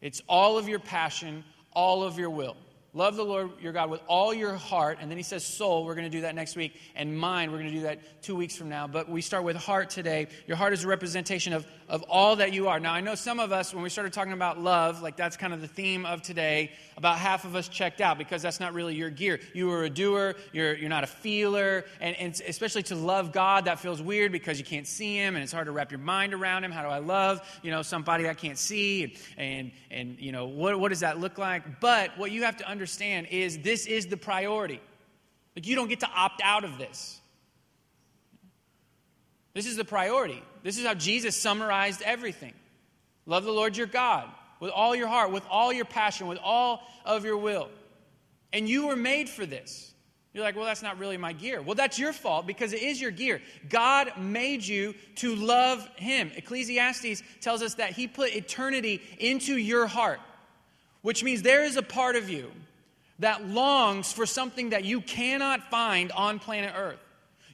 It's 0.00 0.20
all 0.28 0.58
of 0.58 0.68
your 0.68 0.80
passion, 0.80 1.44
all 1.72 2.02
of 2.02 2.18
your 2.18 2.30
will. 2.30 2.56
Love 2.96 3.16
the 3.16 3.24
Lord 3.24 3.50
your 3.60 3.72
God 3.72 3.90
with 3.90 4.00
all 4.06 4.32
your 4.32 4.54
heart. 4.54 4.98
And 5.00 5.10
then 5.10 5.18
he 5.18 5.24
says 5.24 5.44
soul. 5.44 5.84
We're 5.84 5.96
going 5.96 6.06
to 6.06 6.16
do 6.16 6.20
that 6.20 6.36
next 6.36 6.54
week. 6.54 6.80
And 6.94 7.18
mind, 7.18 7.50
we're 7.50 7.58
going 7.58 7.72
to 7.72 7.76
do 7.76 7.82
that 7.82 8.22
two 8.22 8.36
weeks 8.36 8.54
from 8.54 8.68
now. 8.68 8.86
But 8.86 9.08
we 9.08 9.20
start 9.20 9.42
with 9.42 9.56
heart 9.56 9.90
today. 9.90 10.28
Your 10.46 10.56
heart 10.56 10.72
is 10.72 10.84
a 10.84 10.88
representation 10.88 11.52
of, 11.52 11.66
of 11.88 12.04
all 12.04 12.36
that 12.36 12.52
you 12.52 12.68
are. 12.68 12.78
Now, 12.78 12.92
I 12.94 13.00
know 13.00 13.16
some 13.16 13.40
of 13.40 13.50
us, 13.50 13.74
when 13.74 13.82
we 13.82 13.90
started 13.90 14.12
talking 14.12 14.32
about 14.32 14.60
love, 14.60 15.02
like 15.02 15.16
that's 15.16 15.36
kind 15.36 15.52
of 15.52 15.60
the 15.60 15.66
theme 15.66 16.06
of 16.06 16.22
today, 16.22 16.70
about 16.96 17.18
half 17.18 17.44
of 17.44 17.56
us 17.56 17.66
checked 17.66 18.00
out 18.00 18.16
because 18.16 18.42
that's 18.42 18.60
not 18.60 18.74
really 18.74 18.94
your 18.94 19.10
gear. 19.10 19.40
You 19.54 19.72
are 19.72 19.82
a 19.82 19.90
doer, 19.90 20.36
you're, 20.52 20.76
you're 20.76 20.88
not 20.88 21.02
a 21.02 21.08
feeler. 21.08 21.86
And, 22.00 22.14
and 22.16 22.40
especially 22.46 22.84
to 22.84 22.94
love 22.94 23.32
God, 23.32 23.64
that 23.64 23.80
feels 23.80 24.00
weird 24.00 24.30
because 24.30 24.60
you 24.60 24.64
can't 24.64 24.86
see 24.86 25.16
him 25.16 25.34
and 25.34 25.42
it's 25.42 25.52
hard 25.52 25.66
to 25.66 25.72
wrap 25.72 25.90
your 25.90 25.98
mind 25.98 26.32
around 26.32 26.62
him. 26.62 26.70
How 26.70 26.82
do 26.82 26.88
I 26.90 26.98
love, 26.98 27.40
you 27.64 27.72
know, 27.72 27.82
somebody 27.82 28.28
I 28.28 28.34
can't 28.34 28.56
see? 28.56 29.02
And, 29.02 29.12
and, 29.36 29.72
and 29.90 30.20
you 30.20 30.30
know, 30.30 30.46
what, 30.46 30.78
what 30.78 30.90
does 30.90 31.00
that 31.00 31.18
look 31.18 31.38
like? 31.38 31.80
But 31.80 32.16
what 32.16 32.30
you 32.30 32.44
have 32.44 32.56
to 32.58 32.68
understand 32.68 32.83
understand 32.84 33.28
is 33.30 33.56
this 33.60 33.86
is 33.86 34.08
the 34.08 34.16
priority. 34.16 34.78
Like, 35.56 35.66
you 35.66 35.74
don't 35.74 35.88
get 35.88 36.00
to 36.00 36.08
opt 36.14 36.42
out 36.44 36.64
of 36.64 36.76
this. 36.76 37.18
This 39.54 39.64
is 39.64 39.76
the 39.76 39.86
priority. 39.86 40.42
This 40.62 40.76
is 40.76 40.84
how 40.84 40.92
Jesus 40.92 41.34
summarized 41.34 42.02
everything. 42.02 42.52
Love 43.24 43.44
the 43.44 43.52
Lord 43.52 43.74
your 43.74 43.86
God 43.86 44.28
with 44.60 44.70
all 44.70 44.94
your 44.94 45.08
heart, 45.08 45.30
with 45.30 45.44
all 45.48 45.72
your 45.72 45.86
passion, 45.86 46.26
with 46.26 46.38
all 46.44 46.82
of 47.06 47.24
your 47.24 47.38
will. 47.38 47.70
And 48.52 48.68
you 48.68 48.88
were 48.88 48.96
made 48.96 49.30
for 49.30 49.46
this. 49.46 49.94
You're 50.34 50.44
like, 50.44 50.56
well, 50.56 50.66
that's 50.66 50.82
not 50.82 50.98
really 50.98 51.16
my 51.16 51.32
gear. 51.32 51.62
Well, 51.62 51.76
that's 51.76 51.98
your 51.98 52.12
fault 52.12 52.46
because 52.46 52.74
it 52.74 52.82
is 52.82 53.00
your 53.00 53.12
gear. 53.12 53.40
God 53.70 54.12
made 54.18 54.66
you 54.66 54.94
to 55.16 55.34
love 55.36 55.88
Him. 55.96 56.32
Ecclesiastes 56.36 57.22
tells 57.40 57.62
us 57.62 57.74
that 57.74 57.92
He 57.92 58.08
put 58.08 58.34
eternity 58.34 59.00
into 59.18 59.56
your 59.56 59.86
heart, 59.86 60.20
which 61.00 61.24
means 61.24 61.40
there 61.40 61.64
is 61.64 61.78
a 61.78 61.82
part 61.82 62.16
of 62.16 62.28
you 62.28 62.50
that 63.20 63.46
longs 63.46 64.12
for 64.12 64.26
something 64.26 64.70
that 64.70 64.84
you 64.84 65.00
cannot 65.00 65.70
find 65.70 66.10
on 66.12 66.38
planet 66.38 66.72
Earth. 66.76 66.98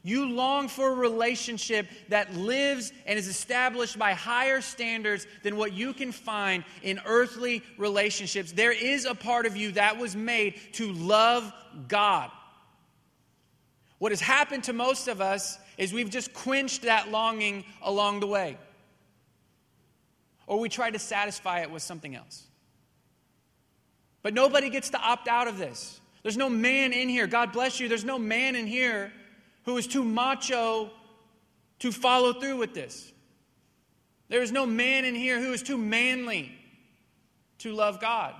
You 0.03 0.29
long 0.29 0.67
for 0.67 0.89
a 0.89 0.95
relationship 0.95 1.87
that 2.09 2.33
lives 2.33 2.91
and 3.05 3.19
is 3.19 3.27
established 3.27 3.99
by 3.99 4.13
higher 4.13 4.59
standards 4.59 5.27
than 5.43 5.57
what 5.57 5.73
you 5.73 5.93
can 5.93 6.11
find 6.11 6.63
in 6.81 6.99
earthly 7.05 7.61
relationships. 7.77 8.51
There 8.51 8.71
is 8.71 9.05
a 9.05 9.13
part 9.13 9.45
of 9.45 9.55
you 9.55 9.73
that 9.73 9.99
was 9.99 10.15
made 10.15 10.59
to 10.73 10.91
love 10.91 11.53
God. 11.87 12.31
What 13.99 14.11
has 14.11 14.21
happened 14.21 14.63
to 14.63 14.73
most 14.73 15.07
of 15.07 15.21
us 15.21 15.59
is 15.77 15.93
we've 15.93 16.09
just 16.09 16.33
quenched 16.33 16.81
that 16.83 17.11
longing 17.11 17.63
along 17.83 18.21
the 18.21 18.27
way. 18.27 18.57
Or 20.47 20.59
we 20.59 20.69
try 20.69 20.89
to 20.89 20.97
satisfy 20.97 21.59
it 21.59 21.69
with 21.69 21.83
something 21.83 22.15
else. 22.15 22.47
But 24.23 24.33
nobody 24.33 24.69
gets 24.69 24.91
to 24.91 24.99
opt 24.99 25.27
out 25.27 25.47
of 25.47 25.57
this. 25.57 25.99
There's 26.23 26.37
no 26.37 26.49
man 26.49 26.93
in 26.93 27.09
here, 27.09 27.27
God 27.27 27.51
bless 27.51 27.79
you, 27.79 27.87
there's 27.87 28.05
no 28.05 28.19
man 28.19 28.55
in 28.55 28.67
here 28.67 29.11
who 29.65 29.77
is 29.77 29.87
too 29.87 30.03
macho 30.03 30.91
to 31.79 31.91
follow 31.91 32.33
through 32.33 32.57
with 32.57 32.73
this. 32.73 33.11
There 34.29 34.41
is 34.41 34.51
no 34.51 34.65
man 34.65 35.03
in 35.03 35.15
here 35.15 35.41
who 35.41 35.51
is 35.51 35.63
too 35.63 35.77
manly 35.77 36.51
to 37.59 37.73
love 37.73 37.99
God. 37.99 38.35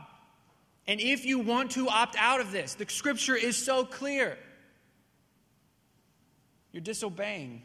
And 0.88 1.00
if 1.00 1.26
you 1.26 1.40
want 1.40 1.72
to 1.72 1.90
opt 1.90 2.16
out 2.18 2.40
of 2.40 2.52
this, 2.52 2.76
the 2.76 2.86
scripture 2.88 3.36
is 3.36 3.58
so 3.58 3.84
clear. 3.86 4.38
You're 6.72 6.82
disobeying 6.82 7.62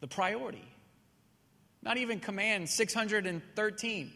the 0.00 0.08
priority. 0.08 0.64
Not 1.82 1.96
even 1.96 2.20
command 2.20 2.68
613 2.68 4.12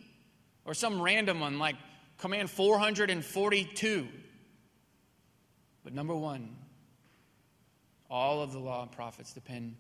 or 0.65 0.75
some 0.75 1.01
random 1.01 1.41
one 1.41 1.59
like 1.59 1.77
command 2.19 2.51
442. 2.51 4.09
But 5.83 5.93
number 5.93 6.15
one, 6.15 6.57
all 8.11 8.43
of 8.43 8.53
the 8.53 8.59
law 8.59 8.83
and 8.83 8.93
prophets 8.93 9.33
depend 9.33 9.77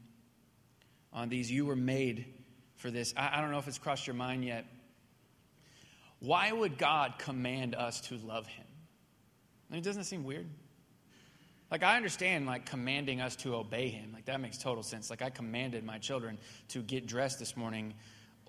on 1.12 1.28
these. 1.28 1.50
You 1.50 1.66
were 1.66 1.76
made 1.76 2.26
for 2.76 2.90
this. 2.90 3.14
I, 3.16 3.38
I 3.38 3.40
don't 3.40 3.50
know 3.50 3.58
if 3.58 3.68
it's 3.68 3.78
crossed 3.78 4.06
your 4.06 4.14
mind 4.14 4.44
yet. 4.44 4.66
Why 6.20 6.50
would 6.52 6.78
God 6.78 7.14
command 7.18 7.74
us 7.74 8.00
to 8.02 8.16
love 8.16 8.46
Him? 8.46 8.66
I 9.70 9.74
mean, 9.74 9.82
doesn't 9.82 10.02
it 10.02 10.06
seem 10.06 10.24
weird? 10.24 10.46
Like, 11.70 11.82
I 11.82 11.96
understand, 11.96 12.46
like, 12.46 12.66
commanding 12.66 13.20
us 13.20 13.34
to 13.36 13.56
obey 13.56 13.88
him. 13.88 14.12
Like, 14.12 14.26
that 14.26 14.40
makes 14.40 14.58
total 14.58 14.82
sense. 14.82 15.10
Like, 15.10 15.22
I 15.22 15.30
commanded 15.30 15.82
my 15.82 15.98
children 15.98 16.38
to 16.68 16.82
get 16.82 17.06
dressed 17.06 17.38
this 17.38 17.56
morning 17.56 17.94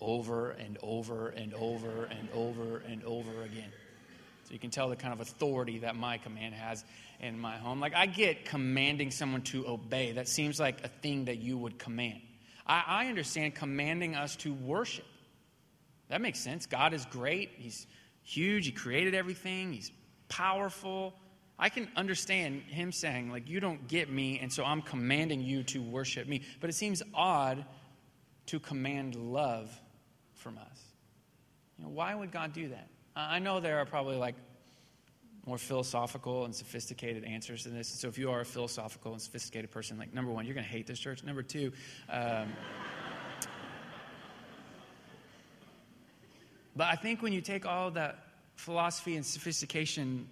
over 0.01 0.51
and 0.51 0.77
over 0.81 1.29
and 1.29 1.53
over 1.53 2.05
and 2.05 2.29
over 2.33 2.83
and 2.87 3.03
over 3.03 3.43
again. 3.43 3.71
So 4.45 4.53
you 4.53 4.59
can 4.59 4.69
tell 4.69 4.89
the 4.89 4.95
kind 4.95 5.13
of 5.13 5.21
authority 5.21 5.79
that 5.79 5.95
my 5.95 6.17
command 6.19 6.53
has 6.53 6.83
in 7.19 7.39
my 7.39 7.57
home. 7.57 7.79
Like, 7.79 7.95
I 7.95 8.05
get 8.05 8.45
commanding 8.45 9.09
someone 9.09 9.41
to 9.43 9.67
obey. 9.67 10.11
That 10.11 10.27
seems 10.27 10.59
like 10.59 10.83
a 10.83 10.87
thing 10.87 11.25
that 11.25 11.37
you 11.37 11.57
would 11.57 11.79
command. 11.79 12.21
I, 12.67 12.83
I 12.85 13.07
understand 13.07 13.55
commanding 13.55 14.15
us 14.15 14.35
to 14.37 14.53
worship. 14.53 15.05
That 16.09 16.21
makes 16.21 16.39
sense. 16.39 16.67
God 16.67 16.93
is 16.93 17.05
great, 17.05 17.51
He's 17.57 17.87
huge, 18.23 18.67
He 18.67 18.71
created 18.71 19.15
everything, 19.15 19.73
He's 19.73 19.91
powerful. 20.29 21.15
I 21.57 21.69
can 21.69 21.87
understand 21.95 22.63
him 22.63 22.91
saying, 22.91 23.31
like, 23.31 23.47
you 23.47 23.61
don't 23.61 23.87
get 23.87 24.11
me, 24.11 24.39
and 24.39 24.51
so 24.51 24.65
I'm 24.65 24.81
commanding 24.81 25.39
you 25.39 25.63
to 25.63 25.81
worship 25.81 26.27
me. 26.27 26.41
But 26.59 26.69
it 26.69 26.73
seems 26.73 27.01
odd 27.13 27.63
to 28.47 28.59
command 28.59 29.15
love 29.15 29.71
from 30.45 30.57
us. 30.59 30.79
You 31.79 31.85
know, 31.85 31.89
why 31.89 32.13
would 32.13 32.31
God 32.31 32.53
do 32.53 32.69
that? 32.69 32.87
I 33.15 33.39
know 33.39 33.59
there 33.59 33.79
are 33.79 33.85
probably 33.85 34.15
like 34.15 34.35
more 35.47 35.57
philosophical 35.57 36.45
and 36.45 36.53
sophisticated 36.53 37.23
answers 37.23 37.63
to 37.63 37.69
this. 37.69 37.87
So 37.87 38.07
if 38.09 38.19
you 38.19 38.29
are 38.29 38.41
a 38.41 38.45
philosophical 38.45 39.13
and 39.13 39.19
sophisticated 39.19 39.71
person, 39.71 39.97
like 39.97 40.13
number 40.13 40.31
one, 40.31 40.45
you're 40.45 40.53
going 40.53 40.67
to 40.67 40.71
hate 40.71 40.85
this 40.85 40.99
church. 40.99 41.23
Number 41.23 41.41
two, 41.41 41.71
um, 42.11 42.53
but 46.75 46.85
I 46.85 46.95
think 46.95 47.23
when 47.23 47.33
you 47.33 47.41
take 47.41 47.65
all 47.65 47.89
that 47.91 48.19
philosophy 48.53 49.15
and 49.15 49.25
sophistication 49.25 50.29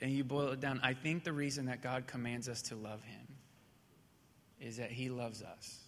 and 0.00 0.10
you 0.10 0.24
boil 0.24 0.48
it 0.48 0.58
down, 0.58 0.80
I 0.82 0.94
think 0.94 1.22
the 1.22 1.32
reason 1.32 1.66
that 1.66 1.82
God 1.82 2.08
commands 2.08 2.48
us 2.48 2.62
to 2.62 2.74
love 2.74 3.04
Him 3.04 3.28
is 4.60 4.78
that 4.78 4.90
He 4.90 5.08
loves 5.08 5.40
us. 5.40 5.81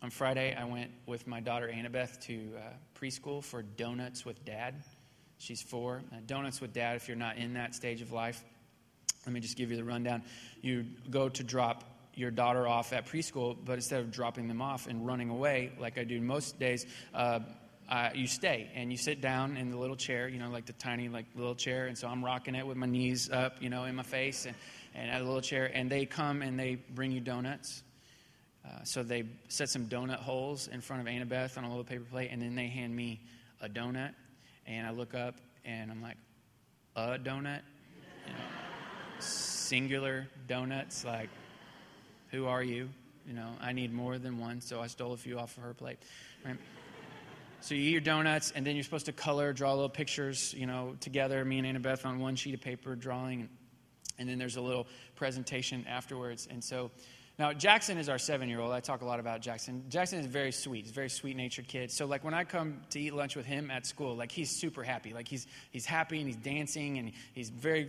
On 0.00 0.10
Friday, 0.10 0.54
I 0.54 0.62
went 0.62 0.92
with 1.06 1.26
my 1.26 1.40
daughter 1.40 1.68
Annabeth 1.68 2.20
to 2.26 2.50
uh, 2.56 2.60
preschool 2.96 3.42
for 3.42 3.62
Donuts 3.62 4.24
with 4.24 4.44
Dad. 4.44 4.76
She's 5.38 5.60
four. 5.60 6.02
Uh, 6.12 6.18
Donuts 6.24 6.60
with 6.60 6.72
Dad, 6.72 6.94
if 6.94 7.08
you're 7.08 7.16
not 7.16 7.36
in 7.36 7.54
that 7.54 7.74
stage 7.74 8.00
of 8.00 8.12
life, 8.12 8.44
let 9.26 9.32
me 9.32 9.40
just 9.40 9.56
give 9.56 9.72
you 9.72 9.76
the 9.76 9.82
rundown. 9.82 10.22
You 10.62 10.86
go 11.10 11.28
to 11.28 11.42
drop 11.42 11.82
your 12.14 12.30
daughter 12.30 12.68
off 12.68 12.92
at 12.92 13.06
preschool, 13.06 13.56
but 13.64 13.72
instead 13.72 13.98
of 13.98 14.12
dropping 14.12 14.46
them 14.46 14.62
off 14.62 14.86
and 14.86 15.04
running 15.04 15.30
away 15.30 15.72
like 15.80 15.98
I 15.98 16.04
do 16.04 16.20
most 16.20 16.60
days, 16.60 16.86
uh, 17.12 17.40
uh, 17.90 18.10
you 18.14 18.28
stay 18.28 18.70
and 18.76 18.92
you 18.92 18.98
sit 18.98 19.20
down 19.20 19.56
in 19.56 19.72
the 19.72 19.78
little 19.78 19.96
chair, 19.96 20.28
you 20.28 20.38
know, 20.38 20.48
like 20.48 20.66
the 20.66 20.74
tiny, 20.74 21.08
like 21.08 21.26
little 21.34 21.56
chair. 21.56 21.88
And 21.88 21.98
so 21.98 22.06
I'm 22.06 22.24
rocking 22.24 22.54
it 22.54 22.64
with 22.64 22.76
my 22.76 22.86
knees 22.86 23.30
up, 23.30 23.56
you 23.60 23.68
know, 23.68 23.82
in 23.82 23.96
my 23.96 24.04
face 24.04 24.46
and, 24.46 24.54
and 24.94 25.10
at 25.10 25.22
a 25.22 25.24
little 25.24 25.40
chair. 25.40 25.68
And 25.74 25.90
they 25.90 26.06
come 26.06 26.42
and 26.42 26.56
they 26.56 26.76
bring 26.76 27.10
you 27.10 27.20
donuts. 27.20 27.82
Uh, 28.64 28.82
so 28.84 29.02
they 29.02 29.24
set 29.48 29.68
some 29.68 29.86
donut 29.86 30.18
holes 30.18 30.68
in 30.68 30.80
front 30.80 31.00
of 31.00 31.08
Annabeth 31.08 31.56
on 31.56 31.64
a 31.64 31.68
little 31.68 31.84
paper 31.84 32.04
plate, 32.10 32.30
and 32.32 32.42
then 32.42 32.54
they 32.54 32.66
hand 32.66 32.94
me 32.94 33.20
a 33.60 33.68
donut. 33.68 34.12
And 34.66 34.86
I 34.86 34.90
look 34.90 35.14
up 35.14 35.36
and 35.64 35.90
I'm 35.90 36.02
like, 36.02 36.16
a 36.96 37.18
donut? 37.18 37.60
You 38.26 38.32
know, 38.32 38.38
singular 39.20 40.28
donuts. 40.46 41.04
Like, 41.04 41.30
who 42.30 42.46
are 42.46 42.62
you? 42.62 42.88
You 43.26 43.34
know, 43.34 43.50
I 43.60 43.72
need 43.72 43.92
more 43.92 44.18
than 44.18 44.38
one, 44.38 44.60
so 44.60 44.80
I 44.80 44.86
stole 44.86 45.12
a 45.12 45.16
few 45.16 45.38
off 45.38 45.56
of 45.56 45.62
her 45.62 45.74
plate. 45.74 45.98
Right? 46.44 46.56
So 47.60 47.74
you 47.74 47.82
eat 47.82 47.90
your 47.90 48.00
donuts, 48.00 48.52
and 48.54 48.66
then 48.66 48.76
you're 48.76 48.84
supposed 48.84 49.06
to 49.06 49.12
color, 49.12 49.52
draw 49.52 49.72
little 49.72 49.88
pictures, 49.88 50.54
you 50.54 50.66
know, 50.66 50.96
together, 51.00 51.44
me 51.44 51.58
and 51.58 51.66
Annabeth 51.66 52.06
on 52.06 52.20
one 52.20 52.36
sheet 52.36 52.54
of 52.54 52.60
paper 52.60 52.94
drawing, 52.94 53.48
and 54.18 54.28
then 54.28 54.38
there's 54.38 54.56
a 54.56 54.60
little 54.60 54.86
presentation 55.16 55.84
afterwards. 55.88 56.46
And 56.50 56.62
so 56.62 56.90
now 57.38 57.52
Jackson 57.52 57.98
is 57.98 58.08
our 58.08 58.18
seven-year-old. 58.18 58.72
I 58.72 58.80
talk 58.80 59.02
a 59.02 59.04
lot 59.04 59.20
about 59.20 59.40
Jackson. 59.40 59.84
Jackson 59.88 60.18
is 60.18 60.26
very 60.26 60.52
sweet. 60.52 60.84
He's 60.84 60.90
a 60.90 60.94
very 60.94 61.10
sweet-natured 61.10 61.68
kid. 61.68 61.90
So 61.90 62.06
like 62.06 62.24
when 62.24 62.34
I 62.34 62.44
come 62.44 62.82
to 62.90 63.00
eat 63.00 63.14
lunch 63.14 63.36
with 63.36 63.46
him 63.46 63.70
at 63.70 63.86
school, 63.86 64.16
like 64.16 64.32
he's 64.32 64.50
super 64.50 64.82
happy. 64.82 65.12
Like 65.12 65.28
he's 65.28 65.46
he's 65.70 65.86
happy 65.86 66.18
and 66.18 66.26
he's 66.26 66.36
dancing 66.36 66.98
and 66.98 67.12
he's 67.34 67.50
very 67.50 67.88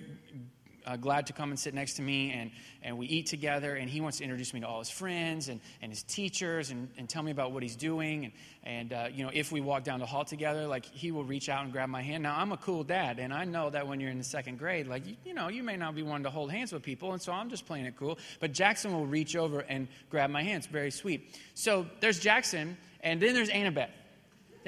uh, 0.85 0.95
glad 0.95 1.27
to 1.27 1.33
come 1.33 1.49
and 1.49 1.59
sit 1.59 1.73
next 1.73 1.93
to 1.93 2.01
me, 2.01 2.31
and, 2.31 2.51
and 2.83 2.97
we 2.97 3.07
eat 3.07 3.27
together. 3.27 3.75
And 3.75 3.89
he 3.89 4.01
wants 4.01 4.17
to 4.19 4.23
introduce 4.23 4.53
me 4.53 4.59
to 4.61 4.67
all 4.67 4.79
his 4.79 4.89
friends 4.89 5.49
and, 5.49 5.59
and 5.81 5.91
his 5.91 6.03
teachers 6.03 6.71
and, 6.71 6.89
and 6.97 7.09
tell 7.09 7.23
me 7.23 7.31
about 7.31 7.51
what 7.51 7.63
he's 7.63 7.75
doing. 7.75 8.25
And, 8.25 8.33
and 8.63 8.93
uh, 8.93 9.07
you 9.13 9.23
know, 9.23 9.31
if 9.33 9.51
we 9.51 9.61
walk 9.61 9.83
down 9.83 9.99
the 9.99 10.05
hall 10.05 10.25
together, 10.25 10.67
like 10.67 10.85
he 10.85 11.11
will 11.11 11.23
reach 11.23 11.49
out 11.49 11.63
and 11.63 11.71
grab 11.71 11.89
my 11.89 12.01
hand. 12.01 12.23
Now, 12.23 12.37
I'm 12.37 12.51
a 12.51 12.57
cool 12.57 12.83
dad, 12.83 13.19
and 13.19 13.33
I 13.33 13.45
know 13.45 13.69
that 13.69 13.87
when 13.87 13.99
you're 13.99 14.11
in 14.11 14.17
the 14.17 14.23
second 14.23 14.59
grade, 14.59 14.87
like, 14.87 15.05
you, 15.05 15.15
you 15.25 15.33
know, 15.33 15.47
you 15.47 15.63
may 15.63 15.77
not 15.77 15.95
be 15.95 16.03
one 16.03 16.23
to 16.23 16.29
hold 16.29 16.51
hands 16.51 16.71
with 16.71 16.83
people, 16.83 17.13
and 17.13 17.21
so 17.21 17.31
I'm 17.31 17.49
just 17.49 17.65
playing 17.65 17.85
it 17.85 17.95
cool. 17.97 18.17
But 18.39 18.53
Jackson 18.53 18.93
will 18.93 19.05
reach 19.05 19.35
over 19.35 19.61
and 19.61 19.87
grab 20.09 20.29
my 20.29 20.43
hand. 20.43 20.65
Very 20.65 20.91
sweet. 20.91 21.37
So 21.53 21.85
there's 21.99 22.19
Jackson, 22.19 22.77
and 23.01 23.21
then 23.21 23.33
there's 23.33 23.49
Annabeth. 23.49 23.89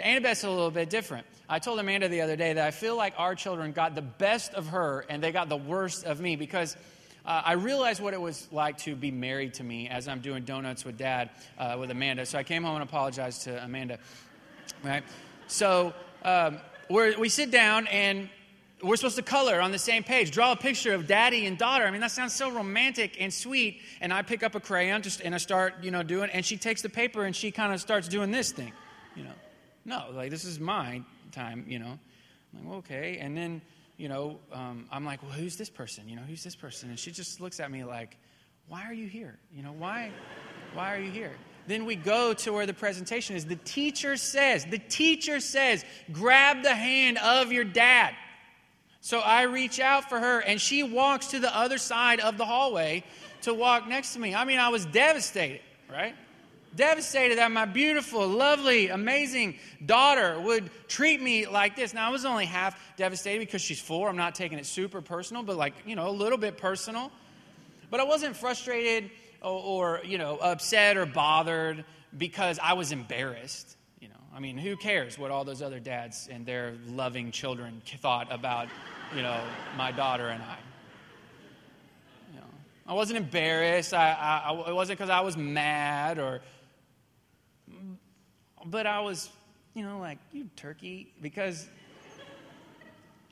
Annabeth's 0.01 0.43
a 0.43 0.49
little 0.49 0.71
bit 0.71 0.89
different. 0.89 1.25
I 1.49 1.59
told 1.59 1.79
Amanda 1.79 2.07
the 2.07 2.21
other 2.21 2.35
day 2.35 2.53
that 2.53 2.65
I 2.65 2.71
feel 2.71 2.95
like 2.95 3.13
our 3.17 3.35
children 3.35 3.71
got 3.71 3.95
the 3.95 4.01
best 4.01 4.53
of 4.53 4.67
her 4.69 5.05
and 5.09 5.21
they 5.21 5.31
got 5.31 5.49
the 5.49 5.57
worst 5.57 6.05
of 6.05 6.21
me 6.21 6.35
because 6.35 6.75
uh, 7.25 7.41
I 7.45 7.53
realized 7.53 8.01
what 8.01 8.13
it 8.13 8.21
was 8.21 8.47
like 8.51 8.77
to 8.79 8.95
be 8.95 9.11
married 9.11 9.55
to 9.55 9.63
me 9.63 9.89
as 9.89 10.07
I'm 10.07 10.21
doing 10.21 10.43
donuts 10.43 10.85
with 10.85 10.97
dad 10.97 11.29
uh, 11.57 11.77
with 11.79 11.91
Amanda. 11.91 12.25
So 12.25 12.39
I 12.39 12.43
came 12.43 12.63
home 12.63 12.75
and 12.75 12.83
apologized 12.83 13.43
to 13.43 13.63
Amanda. 13.63 13.99
Right? 14.83 15.03
So 15.47 15.93
um, 16.23 16.59
we 16.89 17.29
sit 17.29 17.51
down 17.51 17.87
and 17.87 18.29
we're 18.83 18.95
supposed 18.95 19.17
to 19.17 19.21
color 19.21 19.61
on 19.61 19.71
the 19.71 19.77
same 19.77 20.03
page, 20.03 20.31
draw 20.31 20.53
a 20.53 20.55
picture 20.55 20.93
of 20.93 21.05
daddy 21.05 21.45
and 21.45 21.57
daughter. 21.57 21.85
I 21.85 21.91
mean, 21.91 22.01
that 22.01 22.11
sounds 22.11 22.33
so 22.33 22.49
romantic 22.49 23.17
and 23.19 23.31
sweet. 23.31 23.81
And 23.99 24.11
I 24.11 24.21
pick 24.23 24.41
up 24.41 24.55
a 24.55 24.59
crayon 24.59 25.01
just, 25.01 25.21
and 25.21 25.35
I 25.35 25.37
start, 25.37 25.75
you 25.83 25.91
know, 25.91 26.01
doing, 26.01 26.29
and 26.31 26.45
she 26.45 26.57
takes 26.57 26.81
the 26.81 26.89
paper 26.89 27.25
and 27.25 27.35
she 27.35 27.51
kind 27.51 27.73
of 27.73 27.79
starts 27.79 28.07
doing 28.07 28.31
this 28.31 28.51
thing, 28.51 28.71
you 29.15 29.23
know. 29.23 29.33
No, 29.85 30.05
like 30.13 30.29
this 30.29 30.45
is 30.45 30.59
my 30.59 31.01
time, 31.31 31.65
you 31.67 31.79
know. 31.79 31.97
I'm 32.53 32.59
like, 32.59 32.67
well, 32.67 32.77
okay. 32.79 33.17
And 33.19 33.35
then, 33.35 33.61
you 33.97 34.09
know, 34.09 34.39
um, 34.51 34.87
I'm 34.91 35.05
like, 35.05 35.23
well, 35.23 35.31
who's 35.31 35.55
this 35.55 35.69
person? 35.69 36.07
You 36.07 36.15
know, 36.15 36.21
who's 36.23 36.43
this 36.43 36.55
person? 36.55 36.89
And 36.89 36.99
she 36.99 37.11
just 37.11 37.41
looks 37.41 37.59
at 37.59 37.71
me 37.71 37.83
like, 37.83 38.17
why 38.67 38.83
are 38.85 38.93
you 38.93 39.07
here? 39.07 39.37
You 39.53 39.63
know, 39.63 39.73
why, 39.73 40.11
why 40.73 40.93
are 40.95 40.99
you 40.99 41.11
here? 41.11 41.33
Then 41.67 41.85
we 41.85 41.95
go 41.95 42.33
to 42.33 42.53
where 42.53 42.65
the 42.65 42.73
presentation 42.73 43.35
is. 43.35 43.45
The 43.45 43.55
teacher 43.57 44.17
says, 44.17 44.65
the 44.65 44.79
teacher 44.79 45.39
says, 45.39 45.85
grab 46.11 46.63
the 46.63 46.73
hand 46.73 47.17
of 47.19 47.51
your 47.51 47.63
dad. 47.63 48.13
So 49.01 49.19
I 49.19 49.43
reach 49.43 49.79
out 49.79 50.09
for 50.09 50.19
her, 50.19 50.39
and 50.39 50.61
she 50.61 50.83
walks 50.83 51.27
to 51.27 51.39
the 51.39 51.55
other 51.55 51.77
side 51.77 52.19
of 52.19 52.37
the 52.37 52.45
hallway 52.45 53.03
to 53.41 53.53
walk 53.53 53.87
next 53.87 54.13
to 54.13 54.19
me. 54.19 54.35
I 54.35 54.45
mean, 54.45 54.59
I 54.59 54.69
was 54.69 54.85
devastated, 54.85 55.61
right? 55.91 56.15
Devastated 56.73 57.37
that 57.37 57.51
my 57.51 57.65
beautiful, 57.65 58.25
lovely, 58.25 58.87
amazing 58.87 59.55
daughter 59.85 60.39
would 60.39 60.69
treat 60.87 61.21
me 61.21 61.45
like 61.45 61.75
this. 61.75 61.93
Now, 61.93 62.07
I 62.07 62.11
was 62.11 62.23
only 62.23 62.45
half 62.45 62.79
devastated 62.95 63.39
because 63.39 63.61
she's 63.61 63.81
four. 63.81 64.07
I'm 64.07 64.15
not 64.15 64.35
taking 64.35 64.57
it 64.57 64.65
super 64.65 65.01
personal, 65.01 65.43
but 65.43 65.57
like, 65.57 65.73
you 65.85 65.97
know, 65.97 66.07
a 66.07 66.11
little 66.11 66.37
bit 66.37 66.57
personal. 66.57 67.11
But 67.89 67.99
I 67.99 68.03
wasn't 68.03 68.37
frustrated 68.37 69.11
or, 69.41 69.49
or 69.51 70.01
you 70.05 70.17
know, 70.17 70.37
upset 70.37 70.95
or 70.95 71.05
bothered 71.05 71.83
because 72.17 72.57
I 72.57 72.71
was 72.71 72.93
embarrassed. 72.93 73.75
You 73.99 74.07
know, 74.07 74.15
I 74.33 74.39
mean, 74.39 74.57
who 74.57 74.77
cares 74.77 75.19
what 75.19 75.29
all 75.29 75.43
those 75.43 75.61
other 75.61 75.81
dads 75.81 76.29
and 76.31 76.45
their 76.45 76.75
loving 76.87 77.31
children 77.31 77.81
thought 77.99 78.31
about, 78.31 78.69
you 79.13 79.23
know, 79.23 79.41
my 79.75 79.91
daughter 79.91 80.29
and 80.29 80.41
I? 80.41 80.57
You 82.33 82.39
know, 82.39 82.47
I 82.87 82.93
wasn't 82.93 83.17
embarrassed. 83.17 83.93
I, 83.93 84.13
I, 84.45 84.69
it 84.69 84.73
wasn't 84.73 84.99
because 84.99 85.09
I 85.09 85.19
was 85.19 85.35
mad 85.35 86.17
or, 86.17 86.39
but 88.65 88.85
I 88.85 89.01
was, 89.01 89.29
you 89.73 89.83
know, 89.83 89.99
like, 89.99 90.17
you 90.31 90.49
turkey, 90.55 91.13
because 91.21 91.67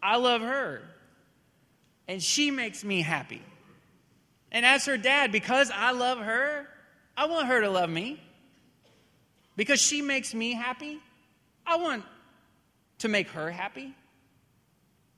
I 0.02 0.18
love 0.18 0.42
her 0.42 0.82
and 2.08 2.22
she 2.22 2.50
makes 2.50 2.84
me 2.84 3.02
happy. 3.02 3.42
And 4.52 4.66
as 4.66 4.86
her 4.86 4.98
dad, 4.98 5.32
because 5.32 5.72
I 5.74 5.92
love 5.92 6.18
her, 6.18 6.68
I 7.16 7.26
want 7.26 7.48
her 7.48 7.62
to 7.62 7.70
love 7.70 7.90
me. 7.90 8.20
Because 9.56 9.80
she 9.80 10.02
makes 10.02 10.34
me 10.34 10.54
happy, 10.54 11.00
I 11.68 11.76
want 11.76 12.04
to 13.00 13.10
make 13.10 13.28
her 13.30 13.52
happy. 13.52 13.94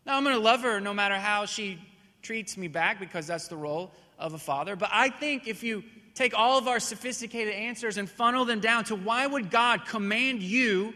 Now, 0.06 0.18
I'm 0.18 0.24
going 0.24 0.36
to 0.36 0.42
love 0.42 0.62
her 0.64 0.82
no 0.82 0.94
matter 0.94 1.16
how 1.16 1.46
she 1.46 1.80
treats 2.22 2.58
me 2.58 2.68
back 2.68 3.00
because 3.00 3.28
that's 3.28 3.48
the 3.48 3.56
role 3.56 3.92
of 4.20 4.34
a 4.34 4.40
father. 4.40 4.76
But 4.76 4.90
I 4.92 5.10
think 5.10 5.48
if 5.48 5.64
you 5.64 5.84
take 6.14 6.38
all 6.38 6.58
of 6.58 6.68
our 6.68 6.80
sophisticated 6.80 7.54
answers 7.54 7.98
and 7.98 8.10
funnel 8.10 8.46
them 8.46 8.60
down 8.60 8.84
to 8.86 8.96
why 8.96 9.26
would 9.26 9.50
God 9.50 9.86
command 9.86 10.44
you 10.44 10.94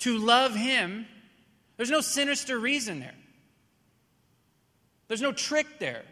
to 0.00 0.18
love 0.18 0.54
him, 0.54 1.06
there's 1.76 1.90
no 1.90 2.00
sinister 2.00 2.58
reason 2.58 3.00
there. 3.00 3.14
There's 5.08 5.22
no 5.22 5.32
trick 5.32 5.66
there. 5.78 6.02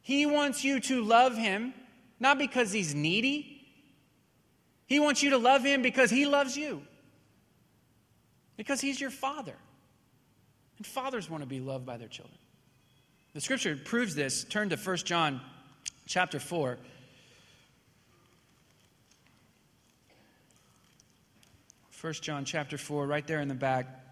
He 0.00 0.26
wants 0.26 0.64
you 0.64 0.80
to 0.80 1.02
love 1.02 1.36
him 1.36 1.74
not 2.20 2.38
because 2.38 2.72
he's 2.72 2.94
needy, 2.94 3.54
he 4.86 4.98
wants 4.98 5.22
you 5.22 5.30
to 5.30 5.38
love 5.38 5.64
him 5.64 5.82
because 5.82 6.10
he 6.10 6.26
loves 6.26 6.56
you. 6.56 6.82
Because 8.56 8.80
he's 8.80 9.00
your 9.00 9.10
father. 9.10 9.54
And 10.78 10.86
fathers 10.86 11.28
want 11.28 11.42
to 11.42 11.46
be 11.46 11.60
loved 11.60 11.84
by 11.84 11.96
their 11.98 12.08
children. 12.08 12.38
The 13.34 13.40
scripture 13.40 13.76
proves 13.76 14.14
this. 14.14 14.44
Turn 14.44 14.70
to 14.70 14.76
1 14.76 14.96
John 14.98 15.40
chapter 16.06 16.40
4. 16.40 16.78
1 22.00 22.12
John 22.14 22.44
chapter 22.44 22.78
4, 22.78 23.06
right 23.06 23.26
there 23.26 23.40
in 23.40 23.48
the 23.48 23.54
back. 23.54 24.04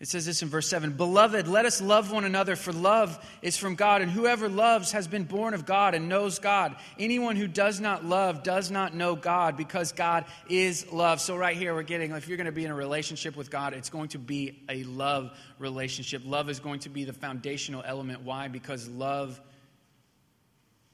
It 0.00 0.08
says 0.08 0.24
this 0.24 0.42
in 0.42 0.48
verse 0.48 0.68
7 0.68 0.92
Beloved, 0.92 1.46
let 1.46 1.66
us 1.66 1.82
love 1.82 2.10
one 2.10 2.24
another, 2.24 2.56
for 2.56 2.72
love 2.72 3.18
is 3.42 3.58
from 3.58 3.74
God, 3.74 4.00
and 4.00 4.10
whoever 4.10 4.48
loves 4.48 4.92
has 4.92 5.06
been 5.06 5.24
born 5.24 5.52
of 5.52 5.66
God 5.66 5.94
and 5.94 6.08
knows 6.08 6.38
God. 6.38 6.76
Anyone 6.98 7.36
who 7.36 7.48
does 7.48 7.80
not 7.80 8.04
love 8.04 8.42
does 8.42 8.70
not 8.70 8.94
know 8.94 9.14
God, 9.14 9.58
because 9.58 9.92
God 9.92 10.24
is 10.48 10.90
love. 10.90 11.20
So, 11.20 11.36
right 11.36 11.56
here, 11.56 11.74
we're 11.74 11.82
getting 11.82 12.12
if 12.12 12.28
you're 12.28 12.38
going 12.38 12.46
to 12.46 12.52
be 12.52 12.64
in 12.64 12.70
a 12.70 12.74
relationship 12.74 13.36
with 13.36 13.50
God, 13.50 13.74
it's 13.74 13.90
going 13.90 14.08
to 14.08 14.18
be 14.18 14.62
a 14.70 14.84
love 14.84 15.32
relationship. 15.58 16.22
Love 16.24 16.48
is 16.48 16.60
going 16.60 16.80
to 16.80 16.88
be 16.88 17.04
the 17.04 17.12
foundational 17.12 17.82
element. 17.84 18.22
Why? 18.22 18.48
Because 18.48 18.88
love 18.88 19.38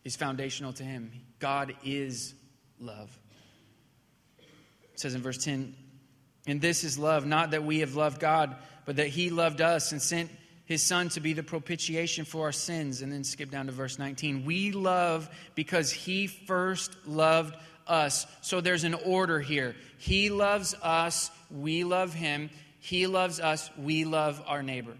is 0.04 0.16
foundational 0.16 0.72
to 0.74 0.84
Him. 0.84 1.12
God 1.38 1.74
is 1.84 2.34
love. 2.78 3.16
It 4.92 5.00
says 5.00 5.14
in 5.14 5.22
verse 5.22 5.38
10 5.38 5.74
And 6.46 6.60
this 6.60 6.84
is 6.84 6.98
love, 6.98 7.26
not 7.26 7.52
that 7.52 7.64
we 7.64 7.80
have 7.80 7.94
loved 7.94 8.20
God 8.20 8.56
but 8.90 8.96
that 8.96 9.06
he 9.06 9.30
loved 9.30 9.60
us 9.60 9.92
and 9.92 10.02
sent 10.02 10.30
his 10.64 10.82
son 10.82 11.08
to 11.10 11.20
be 11.20 11.32
the 11.32 11.44
propitiation 11.44 12.24
for 12.24 12.46
our 12.46 12.52
sins. 12.52 13.02
And 13.02 13.12
then 13.12 13.22
skip 13.22 13.48
down 13.48 13.66
to 13.66 13.72
verse 13.72 14.00
19. 14.00 14.44
We 14.44 14.72
love 14.72 15.28
because 15.54 15.92
he 15.92 16.26
first 16.26 16.96
loved 17.06 17.56
us. 17.86 18.26
So 18.40 18.60
there's 18.60 18.82
an 18.82 18.94
order 18.94 19.38
here. 19.38 19.76
He 19.98 20.30
loves 20.30 20.74
us, 20.82 21.30
we 21.50 21.84
love 21.84 22.14
him. 22.14 22.50
He 22.80 23.06
loves 23.06 23.38
us, 23.38 23.70
we 23.76 24.04
love 24.04 24.42
our 24.46 24.62
neighbor. 24.62 24.96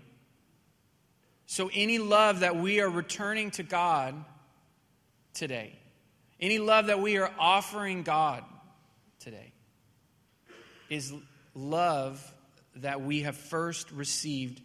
So 1.47 1.69
any 1.75 1.99
love 1.99 2.41
that 2.41 2.55
we 2.55 2.81
are 2.81 2.89
returning 2.89 3.51
to 3.53 3.65
God 3.65 4.15
today, 5.35 5.79
any 6.41 6.59
love 6.59 6.87
that 6.87 7.01
we 7.01 7.19
are 7.19 7.31
offering 7.39 8.03
God 8.03 8.45
today, 9.19 9.53
is 10.89 11.13
love 11.55 12.35
that 12.77 13.01
we 13.01 13.23
have 13.23 13.37
first 13.37 13.91
received 13.93 14.61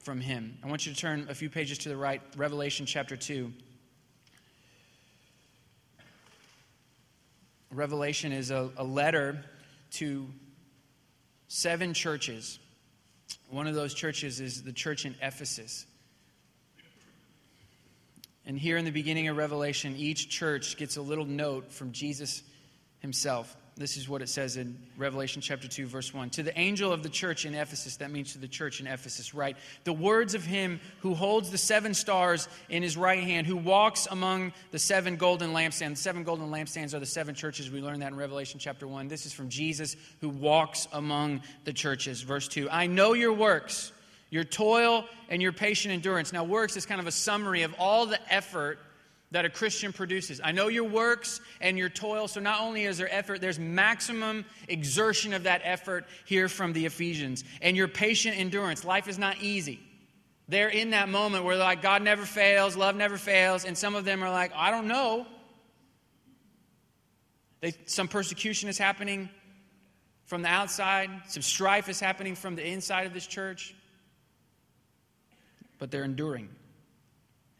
from 0.00 0.20
him. 0.20 0.58
I 0.62 0.68
want 0.68 0.86
you 0.86 0.92
to 0.92 0.98
turn 0.98 1.26
a 1.28 1.34
few 1.34 1.50
pages 1.50 1.78
to 1.78 1.88
the 1.88 1.96
right, 1.96 2.22
Revelation 2.36 2.86
chapter 2.86 3.16
2. 3.16 3.52
Revelation 7.72 8.32
is 8.32 8.50
a, 8.50 8.70
a 8.76 8.84
letter 8.84 9.44
to 9.92 10.28
seven 11.48 11.92
churches. 11.92 12.58
One 13.50 13.66
of 13.66 13.74
those 13.74 13.94
churches 13.94 14.40
is 14.40 14.62
the 14.62 14.72
church 14.72 15.04
in 15.04 15.14
Ephesus. 15.20 15.86
And 18.46 18.56
here 18.56 18.76
in 18.76 18.84
the 18.84 18.92
beginning 18.92 19.26
of 19.26 19.36
Revelation, 19.36 19.96
each 19.96 20.28
church 20.28 20.76
gets 20.76 20.96
a 20.96 21.02
little 21.02 21.24
note 21.24 21.72
from 21.72 21.90
Jesus 21.90 22.44
himself. 23.00 23.56
This 23.78 23.98
is 23.98 24.08
what 24.08 24.22
it 24.22 24.30
says 24.30 24.56
in 24.56 24.78
Revelation 24.96 25.42
chapter 25.42 25.68
2, 25.68 25.86
verse 25.86 26.14
1. 26.14 26.30
To 26.30 26.42
the 26.42 26.58
angel 26.58 26.92
of 26.92 27.02
the 27.02 27.10
church 27.10 27.44
in 27.44 27.54
Ephesus, 27.54 27.96
that 27.96 28.10
means 28.10 28.32
to 28.32 28.38
the 28.38 28.48
church 28.48 28.80
in 28.80 28.86
Ephesus, 28.86 29.34
right? 29.34 29.54
The 29.84 29.92
words 29.92 30.34
of 30.34 30.44
him 30.44 30.80
who 31.00 31.12
holds 31.12 31.50
the 31.50 31.58
seven 31.58 31.92
stars 31.92 32.48
in 32.70 32.82
his 32.82 32.96
right 32.96 33.22
hand, 33.22 33.46
who 33.46 33.56
walks 33.56 34.08
among 34.10 34.54
the 34.70 34.78
seven 34.78 35.16
golden 35.16 35.52
lampstands. 35.52 35.90
The 35.90 35.96
seven 35.96 36.24
golden 36.24 36.50
lampstands 36.50 36.94
are 36.94 37.00
the 37.00 37.04
seven 37.04 37.34
churches. 37.34 37.70
We 37.70 37.82
learned 37.82 38.00
that 38.00 38.12
in 38.12 38.16
Revelation 38.16 38.58
chapter 38.58 38.88
1. 38.88 39.08
This 39.08 39.26
is 39.26 39.34
from 39.34 39.50
Jesus 39.50 39.94
who 40.22 40.30
walks 40.30 40.88
among 40.92 41.42
the 41.64 41.74
churches. 41.74 42.22
Verse 42.22 42.48
2 42.48 42.70
I 42.70 42.86
know 42.86 43.12
your 43.12 43.34
works, 43.34 43.92
your 44.30 44.44
toil, 44.44 45.04
and 45.28 45.40
your 45.40 45.52
patient 45.52 45.94
endurance. 45.94 46.32
Now, 46.32 46.44
works 46.44 46.76
is 46.76 46.86
kind 46.86 47.00
of 47.00 47.06
a 47.06 47.12
summary 47.12 47.62
of 47.62 47.74
all 47.78 48.06
the 48.06 48.18
effort 48.32 48.78
that 49.32 49.44
a 49.44 49.50
Christian 49.50 49.92
produces. 49.92 50.40
I 50.42 50.52
know 50.52 50.68
your 50.68 50.84
works 50.84 51.40
and 51.60 51.76
your 51.76 51.88
toil, 51.88 52.28
so 52.28 52.40
not 52.40 52.60
only 52.60 52.84
is 52.84 52.98
there 52.98 53.12
effort, 53.12 53.40
there's 53.40 53.58
maximum 53.58 54.44
exertion 54.68 55.34
of 55.34 55.44
that 55.44 55.62
effort 55.64 56.06
here 56.24 56.48
from 56.48 56.72
the 56.72 56.86
Ephesians. 56.86 57.44
And 57.60 57.76
your 57.76 57.88
patient 57.88 58.38
endurance. 58.38 58.84
Life 58.84 59.08
is 59.08 59.18
not 59.18 59.42
easy. 59.42 59.80
They're 60.48 60.68
in 60.68 60.90
that 60.90 61.08
moment 61.08 61.44
where 61.44 61.56
like, 61.56 61.82
God 61.82 62.02
never 62.02 62.24
fails, 62.24 62.76
love 62.76 62.94
never 62.94 63.16
fails, 63.16 63.64
and 63.64 63.76
some 63.76 63.96
of 63.96 64.04
them 64.04 64.22
are 64.22 64.30
like, 64.30 64.52
I 64.54 64.70
don't 64.70 64.86
know. 64.86 65.26
They, 67.60 67.74
some 67.86 68.06
persecution 68.06 68.68
is 68.68 68.78
happening 68.78 69.28
from 70.26 70.42
the 70.42 70.48
outside, 70.48 71.10
some 71.28 71.42
strife 71.42 71.88
is 71.88 71.98
happening 71.98 72.34
from 72.34 72.54
the 72.54 72.66
inside 72.66 73.06
of 73.06 73.14
this 73.14 73.26
church, 73.26 73.74
but 75.78 75.90
they're 75.90 76.04
enduring 76.04 76.48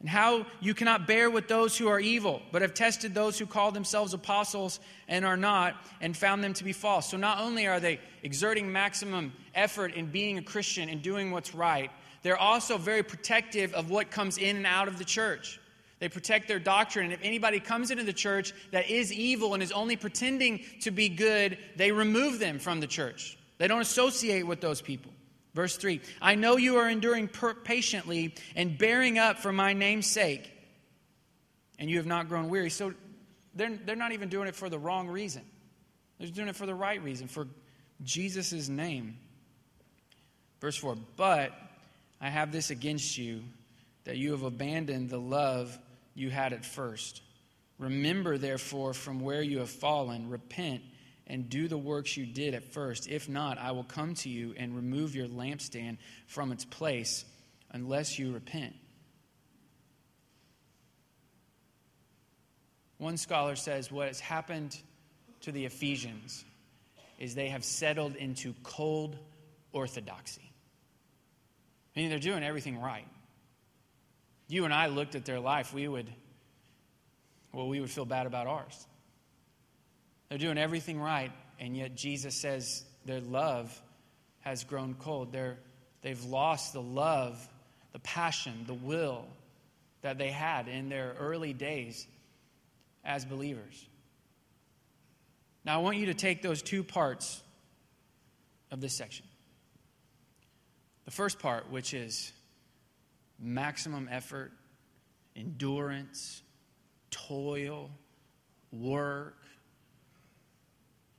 and 0.01 0.09
how 0.09 0.47
you 0.61 0.75
cannot 0.75 1.07
bear 1.07 1.31
with 1.31 1.49
those 1.49 1.77
who 1.77 1.89
are 1.89 1.99
evil, 1.99 2.43
but 2.53 2.63
have 2.63 2.75
tested 2.75 3.15
those 3.15 3.39
who 3.39 3.47
call 3.47 3.73
themselves 3.73 4.13
apostles 4.13 4.79
and 5.09 5.25
are 5.25 5.37
not, 5.37 5.75
and 6.01 6.17
found 6.17 6.45
them 6.45 6.53
to 6.55 6.65
be 6.65 6.73
false. 6.73 7.11
So 7.11 7.17
not 7.17 7.41
only 7.41 7.67
are 7.67 7.81
they 7.81 7.99
exerting 8.23 8.71
maximum 8.71 9.33
effort 9.55 9.95
in 9.95 10.07
being 10.07 10.39
a 10.39 10.43
Christian 10.43 10.89
and 10.89 11.01
doing 11.01 11.31
what's 11.31 11.55
right, 11.55 11.91
they're 12.23 12.37
also 12.37 12.77
very 12.77 13.03
protective 13.03 13.73
of 13.73 13.89
what 13.91 14.11
comes 14.11 14.37
in 14.37 14.57
and 14.57 14.67
out 14.67 14.89
of 14.89 14.99
the 14.99 15.05
church. 15.05 15.61
They 15.99 16.11
protect 16.11 16.47
their 16.47 16.59
doctrine. 16.59 17.07
And 17.07 17.15
if 17.15 17.21
anybody 17.23 17.59
comes 17.59 17.91
into 17.91 18.05
the 18.05 18.13
church 18.13 18.53
that 18.71 18.91
is 18.91 19.11
evil 19.11 19.55
and 19.55 19.63
is 19.63 19.73
only 19.73 19.97
pretending 19.97 20.61
to 20.83 20.91
be 20.91 21.09
good, 21.09 21.57
they 21.77 21.91
remove 21.91 22.39
them 22.39 22.59
from 22.59 22.81
the 22.81 22.87
church. 22.87 23.39
They 23.57 23.67
don't 23.67 23.81
associate 23.81 24.47
with 24.47 24.61
those 24.61 24.83
people. 24.83 25.11
Verse 25.57 25.79
3 25.79 26.03
I 26.21 26.35
know 26.35 26.59
you 26.59 26.77
are 26.77 26.89
enduring 26.89 27.29
patiently 27.65 28.35
and 28.55 28.77
bearing 28.77 29.19
up 29.19 29.39
for 29.39 29.53
my 29.53 29.73
name's 29.73 30.07
sake, 30.07 30.53
and 31.79 31.89
you 31.89 31.97
have 31.97 32.07
not 32.07 32.29
grown 32.29 32.51
weary. 32.51 32.69
So 32.69 32.93
they're, 33.55 33.75
they're 33.87 33.97
not 33.97 34.13
even 34.13 34.29
doing 34.29 34.49
it 34.49 34.55
for 34.55 34.69
the 34.69 34.79
wrong 34.79 35.09
reason. 35.09 35.43
They're 36.19 36.29
doing 36.29 36.49
it 36.49 36.57
for 36.57 36.67
the 36.67 36.75
right 36.75 37.03
reason, 37.03 37.27
for 37.27 37.49
Jesus' 38.05 38.69
name. 38.69 39.17
Verse 40.61 40.77
4 40.77 40.95
But 41.17 41.53
I 42.21 42.29
have 42.29 42.53
this 42.53 42.69
against 42.69 43.17
you, 43.17 43.43
that 44.05 44.19
you 44.19 44.33
have 44.33 44.43
abandoned 44.43 45.09
the 45.09 45.19
love 45.19 45.77
you 46.15 46.29
had 46.29 46.53
at 46.53 46.67
first. 46.67 47.23
Remember, 47.79 48.37
therefore, 48.37 48.93
from 48.93 49.21
where 49.21 49.43
you 49.43 49.61
have 49.61 49.71
fallen, 49.71 50.29
repent 50.29 50.83
and 51.27 51.49
do 51.49 51.69
the 51.69 51.79
works 51.79 52.17
you 52.17 52.25
did 52.27 52.55
at 52.55 52.73
first. 52.73 53.09
If 53.09 53.29
not, 53.29 53.59
I 53.59 53.73
will 53.73 53.85
come 53.85 54.15
to 54.17 54.29
you 54.29 54.55
and 54.57 54.77
remove 54.77 55.15
your 55.15 55.27
lampstand 55.27 55.99
from 56.27 56.53
its 56.53 56.65
place 56.65 57.25
unless 57.73 58.19
you 58.19 58.33
repent. 58.33 58.75
One 62.99 63.17
scholar 63.17 63.57
says 63.57 63.91
what 63.91 64.07
has 64.07 64.21
happened 64.21 64.77
to 65.43 65.53
the 65.53 65.67
Ephesians 65.67 66.45
is 67.19 67.35
they 67.35 67.49
have 67.49 67.65
settled 67.65 68.15
into 68.17 68.55
cold 68.63 69.19
orthodoxy. 69.73 70.51
I 71.95 72.01
mean, 72.01 72.11
they're 72.11 72.19
doing 72.19 72.43
everything 72.43 72.81
right. 72.81 73.07
You 74.49 74.65
and 74.65 74.73
I 74.73 74.87
looked 74.87 75.15
at 75.15 75.25
their 75.25 75.41
life, 75.41 75.75
we 75.75 75.89
would, 75.89 76.11
well, 77.53 77.69
we 77.69 77.81
would 77.81 77.91
feel 77.91 78.05
bad 78.05 78.27
about 78.27 78.47
ours. 78.47 78.87
They're 80.29 80.39
doing 80.39 80.59
everything 80.59 81.01
right, 81.01 81.33
and 81.61 81.77
yet 81.77 81.95
Jesus 81.95 82.35
says 82.35 82.85
their 83.05 83.21
love 83.21 83.81
has 84.41 84.65
grown 84.65 84.95
cold. 84.95 85.33
They're, 85.33 85.59
they've 86.03 86.23
lost 86.25 86.73
the 86.73 86.83
love, 86.83 87.49
the 87.93 87.99
passion, 88.01 88.65
the 88.67 88.75
will 88.75 89.25
that 90.03 90.19
they 90.19 90.31
had 90.31 90.69
in 90.69 90.89
their 90.89 91.15
early 91.19 91.53
days 91.53 92.07
as 93.05 93.25
believers. 93.25 93.87
Now, 95.65 95.81
I 95.81 95.83
want 95.83 95.97
you 95.97 96.07
to 96.07 96.15
take 96.15 96.43
those 96.43 96.63
two 96.63 96.85
parts 96.85 97.43
of 98.71 98.81
this 98.81 98.95
section. 98.95 99.27
The 101.05 101.11
first 101.11 101.39
part, 101.39 101.71
which 101.71 101.95
is 101.95 102.33
maximum 103.39 104.09
effort, 104.11 104.53
endurance, 105.35 106.43
toil, 107.11 107.91
work, 108.73 109.39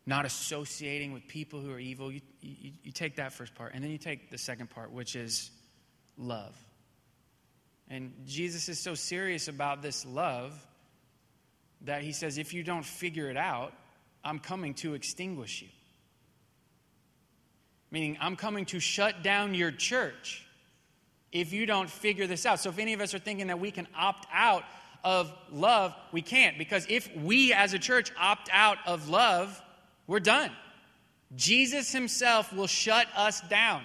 not 0.07 0.25
associating 0.25 1.11
with 1.11 1.27
people 1.27 1.59
who 1.59 1.71
are 1.71 1.79
evil. 1.79 2.11
You, 2.11 2.21
you, 2.41 2.71
you, 2.81 2.91
take 2.93 3.17
that 3.17 3.33
first 3.33 3.53
part, 3.53 3.73
and 3.75 3.83
then 3.83 3.91
you 3.91 3.97
take 3.97 4.31
the 4.31 4.37
second 4.37 4.69
part, 4.69 4.91
which 4.91 5.17
is 5.17 5.51
love. 6.17 6.55
And 7.89 8.13
Jesus 8.25 8.69
is 8.69 8.79
so 8.79 8.95
serious 8.95 9.49
about 9.49 9.81
this 9.81 10.05
love 10.05 10.53
that 11.81 12.01
he 12.01 12.13
says, 12.13 12.37
if 12.37 12.53
you 12.53 12.63
don't 12.63 12.85
figure 12.85 13.29
it 13.29 13.37
out, 13.37 13.73
I'm 14.23 14.39
coming 14.39 14.73
to 14.75 14.93
extinguish 14.93 15.61
you. 15.61 15.67
Meaning, 17.91 18.17
I'm 18.19 18.37
coming 18.37 18.65
to 18.67 18.79
shut 18.79 19.23
down 19.23 19.53
your 19.53 19.71
church 19.71 20.45
if 21.33 21.51
you 21.51 21.65
don't 21.65 21.89
figure 21.89 22.27
this 22.27 22.45
out. 22.45 22.59
So, 22.59 22.69
if 22.69 22.79
any 22.79 22.93
of 22.93 23.01
us 23.01 23.13
are 23.13 23.19
thinking 23.19 23.47
that 23.47 23.59
we 23.59 23.71
can 23.71 23.87
opt 23.95 24.25
out 24.33 24.63
of 25.03 25.33
love, 25.51 25.93
we 26.11 26.21
can't. 26.21 26.57
Because 26.57 26.85
if 26.89 27.13
we 27.15 27.53
as 27.53 27.73
a 27.73 27.79
church 27.79 28.11
opt 28.19 28.49
out 28.51 28.77
of 28.85 29.07
love, 29.07 29.61
we're 30.07 30.19
done. 30.19 30.51
Jesus 31.35 31.91
himself 31.91 32.53
will 32.53 32.67
shut 32.67 33.07
us 33.15 33.41
down. 33.41 33.83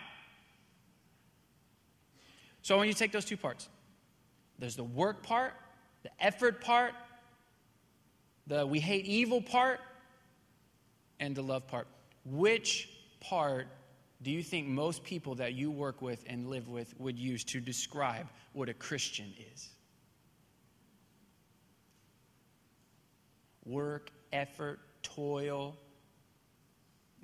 So, 2.62 2.76
want 2.76 2.88
you 2.88 2.94
take 2.94 3.12
those 3.12 3.24
two 3.24 3.36
parts 3.36 3.68
there's 4.58 4.76
the 4.76 4.84
work 4.84 5.24
part, 5.24 5.54
the 6.04 6.10
effort 6.20 6.60
part, 6.60 6.94
the 8.46 8.64
we 8.64 8.78
hate 8.78 9.06
evil 9.06 9.42
part, 9.42 9.80
and 11.18 11.34
the 11.34 11.42
love 11.42 11.66
part. 11.66 11.88
Which 12.24 12.88
part 13.20 13.66
do 14.22 14.30
you 14.30 14.42
think 14.42 14.68
most 14.68 15.02
people 15.02 15.34
that 15.36 15.54
you 15.54 15.72
work 15.72 16.00
with 16.00 16.24
and 16.28 16.48
live 16.48 16.68
with 16.68 16.94
would 17.00 17.18
use 17.18 17.42
to 17.44 17.60
describe 17.60 18.28
what 18.52 18.68
a 18.68 18.74
Christian 18.74 19.32
is? 19.52 19.70
Work, 23.64 24.10
effort, 24.32 24.78
toil, 25.02 25.76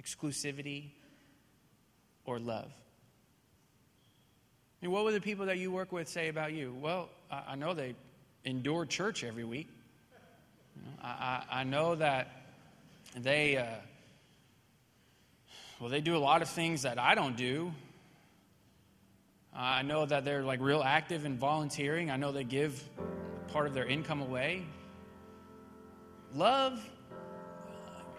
exclusivity, 0.00 0.90
or 2.24 2.38
love? 2.38 2.70
I 4.80 4.87
mean, 4.87 4.92
what 4.92 5.04
would 5.04 5.14
the 5.14 5.20
people 5.20 5.46
that 5.46 5.58
you 5.58 5.72
work 5.72 5.90
with 5.90 6.08
say 6.08 6.28
about 6.28 6.52
you? 6.52 6.76
Well, 6.80 7.08
I, 7.30 7.56
know 7.56 7.74
they 7.74 7.96
endure 8.44 8.87
church 8.87 9.24
every 9.24 9.42
week. 9.42 9.68
Know, 10.76 10.90
I, 11.02 11.42
I, 11.50 11.64
know 11.64 11.96
that 11.96 12.30
they, 13.16 13.56
uh, 13.56 13.64
well, 15.80 15.90
they 15.90 16.00
do 16.00 16.16
a 16.16 16.18
lot 16.18 16.42
of 16.42 16.48
things 16.48 16.82
that 16.82 16.96
I 16.96 17.16
don't 17.16 17.37
do. 17.37 17.72
I 19.52 19.82
know 19.82 20.06
that 20.06 20.24
they're 20.24 20.44
like 20.44 20.61
real 20.61 20.82
active 20.82 21.24
in 21.24 21.37
volunteering. 21.37 22.12
I 22.12 22.16
know 22.16 22.30
they 22.30 22.44
give 22.44 22.80
part 23.48 23.66
of 23.66 23.74
their 23.74 23.87
income 23.87 24.22
away. 24.22 24.62
Love, 26.34 26.78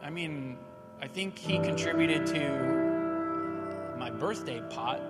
I 0.02 0.10
mean, 0.10 0.58
I 1.02 1.08
think 1.08 1.40
he 1.40 1.60
contributed 1.60 2.28
to 2.28 3.96
my 3.98 4.10
birthday 4.10 4.62
pot 4.70 5.02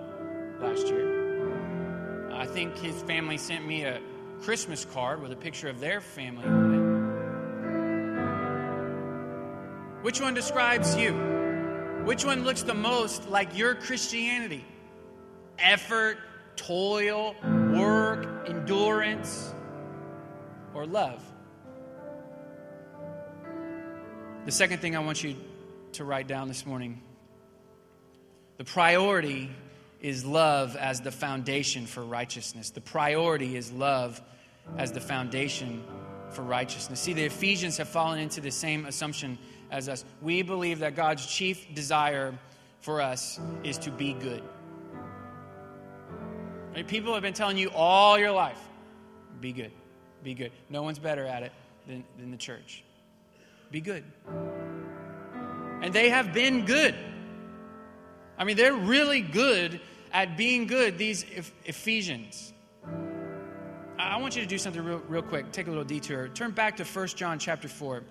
last 0.60 0.86
year. 0.86 2.32
I 2.32 2.46
think 2.46 2.78
his 2.78 3.02
family 3.02 3.36
sent 3.36 3.66
me 3.66 3.82
a 3.82 4.00
Christmas 4.40 4.84
card 4.84 5.20
with 5.20 5.32
a 5.32 5.36
picture 5.36 5.68
of 5.68 5.80
their 5.80 6.00
family 6.00 6.44
on 6.44 6.74
it. 6.74 6.80
Which 10.04 10.20
one 10.20 10.32
describes 10.32 10.94
you? 10.96 11.12
Which 12.04 12.24
one 12.24 12.44
looks 12.44 12.62
the 12.62 12.72
most 12.72 13.28
like 13.28 13.58
your 13.58 13.74
Christianity? 13.74 14.64
Effort, 15.58 16.18
toil, 16.54 17.34
work, 17.74 18.48
endurance, 18.48 19.52
or 20.72 20.86
love? 20.86 21.20
The 24.46 24.52
second 24.52 24.78
thing 24.78 24.96
I 24.96 25.00
want 25.00 25.22
you 25.24 25.36
to 25.92 26.04
write 26.04 26.26
down 26.26 26.48
this 26.48 26.64
morning 26.64 27.00
the 28.60 28.64
priority 28.64 29.50
is 30.02 30.22
love 30.22 30.76
as 30.76 31.00
the 31.00 31.10
foundation 31.10 31.86
for 31.86 32.04
righteousness. 32.04 32.68
The 32.68 32.82
priority 32.82 33.56
is 33.56 33.72
love 33.72 34.20
as 34.76 34.92
the 34.92 35.00
foundation 35.00 35.82
for 36.30 36.42
righteousness. 36.42 37.00
See, 37.00 37.14
the 37.14 37.24
Ephesians 37.24 37.78
have 37.78 37.88
fallen 37.88 38.18
into 38.18 38.42
the 38.42 38.50
same 38.50 38.84
assumption 38.84 39.38
as 39.70 39.88
us. 39.88 40.04
We 40.20 40.42
believe 40.42 40.80
that 40.80 40.94
God's 40.94 41.24
chief 41.24 41.74
desire 41.74 42.34
for 42.80 43.00
us 43.00 43.40
is 43.64 43.78
to 43.78 43.90
be 43.90 44.12
good. 44.12 44.42
Right? 46.74 46.86
People 46.86 47.14
have 47.14 47.22
been 47.22 47.32
telling 47.32 47.56
you 47.56 47.70
all 47.70 48.18
your 48.18 48.32
life 48.32 48.60
be 49.40 49.52
good, 49.52 49.72
be 50.22 50.34
good. 50.34 50.52
No 50.68 50.82
one's 50.82 50.98
better 50.98 51.24
at 51.24 51.42
it 51.42 51.52
than, 51.86 52.04
than 52.18 52.30
the 52.30 52.36
church. 52.36 52.84
Be 53.70 53.80
good. 53.80 54.04
And 55.80 55.92
they 55.94 56.10
have 56.10 56.32
been 56.32 56.66
good. 56.66 56.94
I 58.38 58.44
mean, 58.44 58.56
they're 58.56 58.74
really 58.74 59.20
good 59.20 59.80
at 60.12 60.36
being 60.36 60.66
good, 60.66 60.98
these 60.98 61.24
Ephesians. 61.64 62.52
I 63.98 64.16
want 64.16 64.34
you 64.34 64.42
to 64.42 64.48
do 64.48 64.58
something 64.58 64.82
real, 64.82 65.02
real 65.08 65.22
quick. 65.22 65.52
Take 65.52 65.66
a 65.66 65.70
little 65.70 65.84
detour. 65.84 66.28
Turn 66.28 66.50
back 66.50 66.76
to 66.78 66.84
1 66.84 67.06
John 67.08 67.38
chapter 67.38 67.68
4. 67.68 68.02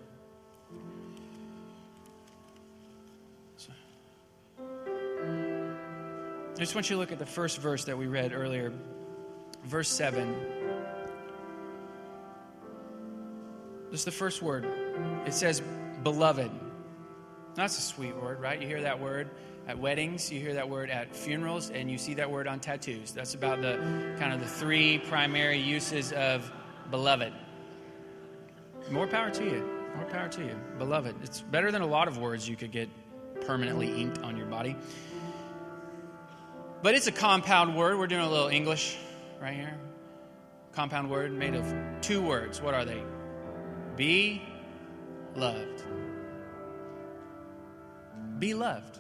I 6.60 6.62
just 6.62 6.76
want 6.76 6.90
you 6.90 6.96
to 6.96 7.00
look 7.00 7.12
at 7.12 7.20
the 7.20 7.26
first 7.26 7.60
verse 7.60 7.86
that 7.86 7.98
we 7.98 8.08
read 8.08 8.34
earlier, 8.34 8.74
verse 9.64 9.90
7. 9.90 10.36
Just 13.92 14.06
the 14.06 14.12
first 14.12 14.42
word. 14.42 14.66
It 15.26 15.34
says, 15.34 15.62
beloved. 16.04 16.52
That's 17.56 17.78
a 17.78 17.82
sweet 17.82 18.16
word, 18.16 18.40
right? 18.40 18.62
You 18.62 18.68
hear 18.68 18.82
that 18.82 19.00
word 19.00 19.30
at 19.68 19.78
weddings, 19.78 20.32
you 20.32 20.40
hear 20.40 20.54
that 20.56 20.70
word 20.70 20.90
at 20.90 21.16
funerals, 21.16 21.70
and 21.70 21.92
you 21.92 21.98
see 21.98 22.14
that 22.16 22.30
word 22.30 22.48
on 22.48 22.60
tattoos. 22.60 23.12
That's 23.12 23.36
about 23.36 23.62
the 23.62 23.78
kind 24.18 24.34
of 24.34 24.40
the 24.40 24.48
three 24.48 25.00
primary 25.00 25.60
uses 25.60 26.12
of 26.14 26.52
beloved. 26.90 27.34
More 28.90 29.08
power 29.08 29.30
to 29.30 29.44
you. 29.44 29.70
More 29.96 30.06
power 30.06 30.28
to 30.30 30.42
you. 30.42 30.56
Beloved. 30.78 31.16
It's 31.24 31.42
better 31.42 31.72
than 31.72 31.82
a 31.82 31.88
lot 31.88 32.08
of 32.08 32.18
words 32.18 32.48
you 32.48 32.56
could 32.56 32.72
get 32.72 32.90
permanently 33.42 34.02
inked 34.02 34.20
on 34.20 34.38
your 34.38 34.48
body. 34.48 34.76
But 36.82 36.96
it's 36.96 37.08
a 37.08 37.12
compound 37.12 37.76
word. 37.76 38.00
We're 38.00 38.08
doing 38.08 38.24
a 38.24 38.30
little 38.30 38.48
English 38.48 38.98
right 39.42 39.54
here. 39.54 39.78
Compound 40.72 41.10
word 41.10 41.32
made 41.32 41.56
of 41.56 41.74
two 42.02 42.22
words. 42.22 42.62
What 42.62 42.74
are 42.74 42.86
they? 42.86 43.04
Be 43.96 44.42
loved. 45.36 45.84
Be 48.40 48.54
loved. 48.54 48.98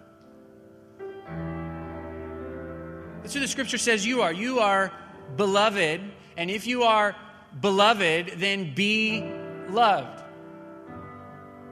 That's 3.21 3.34
who 3.34 3.39
the 3.39 3.47
scripture 3.47 3.78
says 3.78 4.06
you 4.06 4.21
are. 4.21 4.34
You 4.34 4.60
are 4.60 4.91
beloved. 5.36 6.02
And 6.38 6.49
if 6.49 6.67
you 6.67 6.84
are 6.84 7.15
beloved, 7.60 8.34
then 8.38 8.73
be 8.73 9.23
loved. 9.69 10.23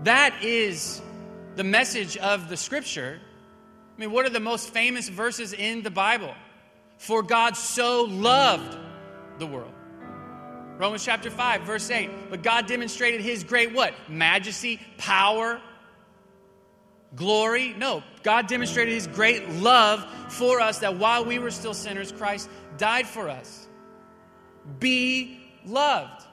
That 0.03 0.43
is 0.43 1.01
the 1.55 1.63
message 1.63 2.17
of 2.17 2.49
the 2.49 2.57
scripture. 2.57 3.19
I 3.95 3.99
mean, 3.99 4.11
what 4.11 4.25
are 4.25 4.29
the 4.29 4.39
most 4.39 4.69
famous 4.69 5.09
verses 5.09 5.53
in 5.53 5.81
the 5.81 5.89
Bible? 5.89 6.33
For 6.97 7.23
God 7.23 7.57
so 7.57 8.03
loved 8.03 8.77
the 9.39 9.47
world. 9.47 9.73
Romans 10.77 11.03
chapter 11.03 11.31
5, 11.31 11.61
verse 11.61 11.89
8. 11.89 12.29
But 12.29 12.43
God 12.43 12.67
demonstrated 12.67 13.21
his 13.21 13.43
great 13.43 13.73
what? 13.73 13.93
Majesty, 14.07 14.79
power, 14.97 15.59
glory. 17.15 17.73
No, 17.73 18.03
God 18.23 18.47
demonstrated 18.47 18.93
his 18.93 19.07
great 19.07 19.47
love 19.49 20.05
for 20.29 20.59
us 20.59 20.79
that 20.79 20.97
while 20.97 21.25
we 21.25 21.39
were 21.39 21.51
still 21.51 21.73
sinners, 21.73 22.11
Christ 22.11 22.49
died 22.77 23.07
for 23.07 23.29
us. 23.29 23.67
Be 24.79 25.39
loved. 25.65 26.23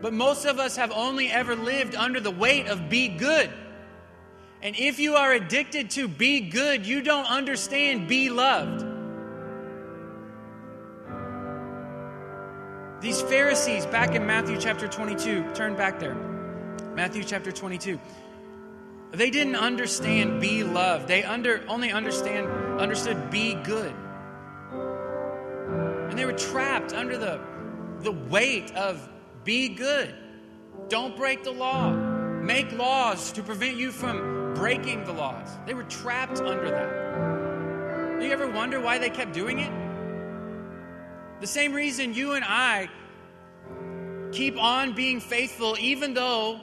But 0.00 0.12
most 0.12 0.44
of 0.44 0.58
us 0.58 0.76
have 0.76 0.92
only 0.92 1.30
ever 1.30 1.54
lived 1.54 1.94
under 1.94 2.20
the 2.20 2.30
weight 2.30 2.66
of 2.66 2.88
be 2.88 3.08
good. 3.08 3.50
And 4.62 4.76
if 4.76 4.98
you 4.98 5.14
are 5.14 5.32
addicted 5.32 5.90
to 5.90 6.06
be 6.08 6.40
good, 6.40 6.86
you 6.86 7.02
don't 7.02 7.26
understand 7.26 8.08
be 8.08 8.30
loved. 8.30 8.86
These 13.00 13.22
Pharisees 13.22 13.86
back 13.86 14.14
in 14.14 14.26
Matthew 14.26 14.58
chapter 14.58 14.86
22, 14.86 15.54
turn 15.54 15.74
back 15.74 15.98
there. 15.98 16.14
Matthew 16.94 17.24
chapter 17.24 17.50
22. 17.50 17.98
They 19.12 19.30
didn't 19.30 19.56
understand 19.56 20.40
be 20.40 20.62
loved. 20.62 21.08
They 21.08 21.24
under, 21.24 21.64
only 21.68 21.90
understand 21.90 22.46
understood 22.80 23.30
be 23.30 23.54
good. 23.54 23.92
And 24.72 26.18
they 26.18 26.24
were 26.24 26.32
trapped 26.32 26.92
under 26.92 27.18
the, 27.18 27.40
the 28.00 28.12
weight 28.12 28.74
of 28.76 29.08
be 29.44 29.68
good. 29.68 30.14
Don't 30.88 31.16
break 31.16 31.42
the 31.42 31.50
law. 31.50 31.90
Make 31.90 32.72
laws 32.72 33.32
to 33.32 33.42
prevent 33.42 33.76
you 33.76 33.90
from 33.90 34.54
breaking 34.54 35.04
the 35.04 35.12
laws. 35.12 35.48
They 35.66 35.74
were 35.74 35.84
trapped 35.84 36.40
under 36.40 36.70
that. 36.70 38.20
Do 38.20 38.26
you 38.26 38.32
ever 38.32 38.48
wonder 38.48 38.80
why 38.80 38.98
they 38.98 39.10
kept 39.10 39.32
doing 39.32 39.58
it? 39.58 39.72
The 41.40 41.46
same 41.46 41.72
reason 41.72 42.14
you 42.14 42.32
and 42.32 42.44
I 42.46 42.88
keep 44.30 44.56
on 44.56 44.92
being 44.92 45.20
faithful, 45.20 45.76
even 45.80 46.14
though 46.14 46.60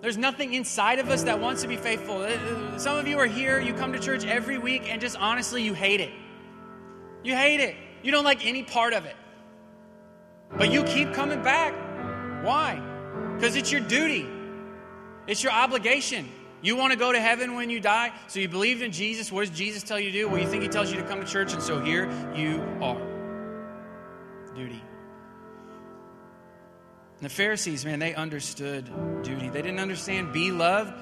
there's 0.00 0.16
nothing 0.16 0.54
inside 0.54 0.98
of 0.98 1.10
us 1.10 1.24
that 1.24 1.40
wants 1.40 1.62
to 1.62 1.68
be 1.68 1.76
faithful. 1.76 2.22
Uh, 2.22 2.78
some 2.78 2.96
of 2.96 3.06
you 3.06 3.18
are 3.18 3.26
here, 3.26 3.60
you 3.60 3.74
come 3.74 3.92
to 3.92 3.98
church 3.98 4.24
every 4.24 4.56
week, 4.56 4.90
and 4.90 5.00
just 5.00 5.16
honestly, 5.18 5.62
you 5.62 5.74
hate 5.74 6.00
it. 6.00 6.10
You 7.22 7.36
hate 7.36 7.60
it. 7.60 7.76
You 8.02 8.10
don't 8.10 8.24
like 8.24 8.46
any 8.46 8.62
part 8.62 8.94
of 8.94 9.04
it. 9.04 9.16
But 10.56 10.72
you 10.72 10.84
keep 10.84 11.12
coming 11.12 11.42
back. 11.42 11.74
Why? 12.44 12.82
Because 13.34 13.56
it's 13.56 13.70
your 13.70 13.82
duty, 13.82 14.26
it's 15.26 15.42
your 15.42 15.52
obligation. 15.52 16.28
You 16.62 16.76
want 16.76 16.92
to 16.92 16.98
go 16.98 17.10
to 17.10 17.20
heaven 17.20 17.54
when 17.54 17.70
you 17.70 17.80
die, 17.80 18.12
so 18.26 18.38
you 18.38 18.48
believed 18.48 18.82
in 18.82 18.92
Jesus. 18.92 19.32
What 19.32 19.48
does 19.48 19.56
Jesus 19.56 19.82
tell 19.82 19.98
you 19.98 20.10
to 20.10 20.18
do? 20.18 20.28
Well, 20.28 20.38
you 20.38 20.46
think 20.46 20.62
He 20.62 20.68
tells 20.68 20.90
you 20.90 20.98
to 21.00 21.06
come 21.06 21.20
to 21.20 21.26
church, 21.26 21.54
and 21.54 21.62
so 21.62 21.80
here 21.80 22.10
you 22.34 22.62
are. 22.82 23.00
Duty. 24.54 24.82
And 27.20 27.28
the 27.28 27.34
Pharisees, 27.34 27.84
man, 27.84 27.98
they 27.98 28.14
understood 28.14 28.86
duty. 29.22 29.50
They 29.50 29.60
didn't 29.60 29.78
understand 29.78 30.32
be 30.32 30.50
loved. 30.50 30.94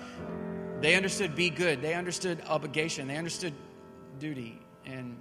They 0.80 0.96
understood 0.96 1.36
be 1.36 1.48
good. 1.48 1.80
They 1.80 1.94
understood 1.94 2.42
obligation. 2.48 3.06
They 3.06 3.16
understood 3.16 3.52
duty. 4.18 4.60
And 4.84 5.16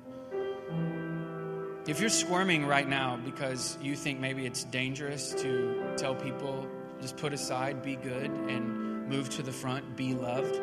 if 1.86 2.00
you're 2.00 2.10
squirming 2.10 2.66
right 2.66 2.90
now 2.90 3.20
because 3.24 3.78
you 3.80 3.96
think 3.96 4.20
maybe 4.20 4.48
it's 4.48 4.64
dangerous 4.64 5.34
to 5.36 5.94
tell 5.98 6.16
people, 6.16 6.68
just 7.00 7.16
put 7.16 7.32
aside, 7.32 7.84
be 7.84 7.96
good, 7.96 8.32
and 8.32 9.08
move 9.08 9.30
to 9.30 9.44
the 9.44 9.52
front, 9.52 9.96
be 9.96 10.16
loved, 10.16 10.60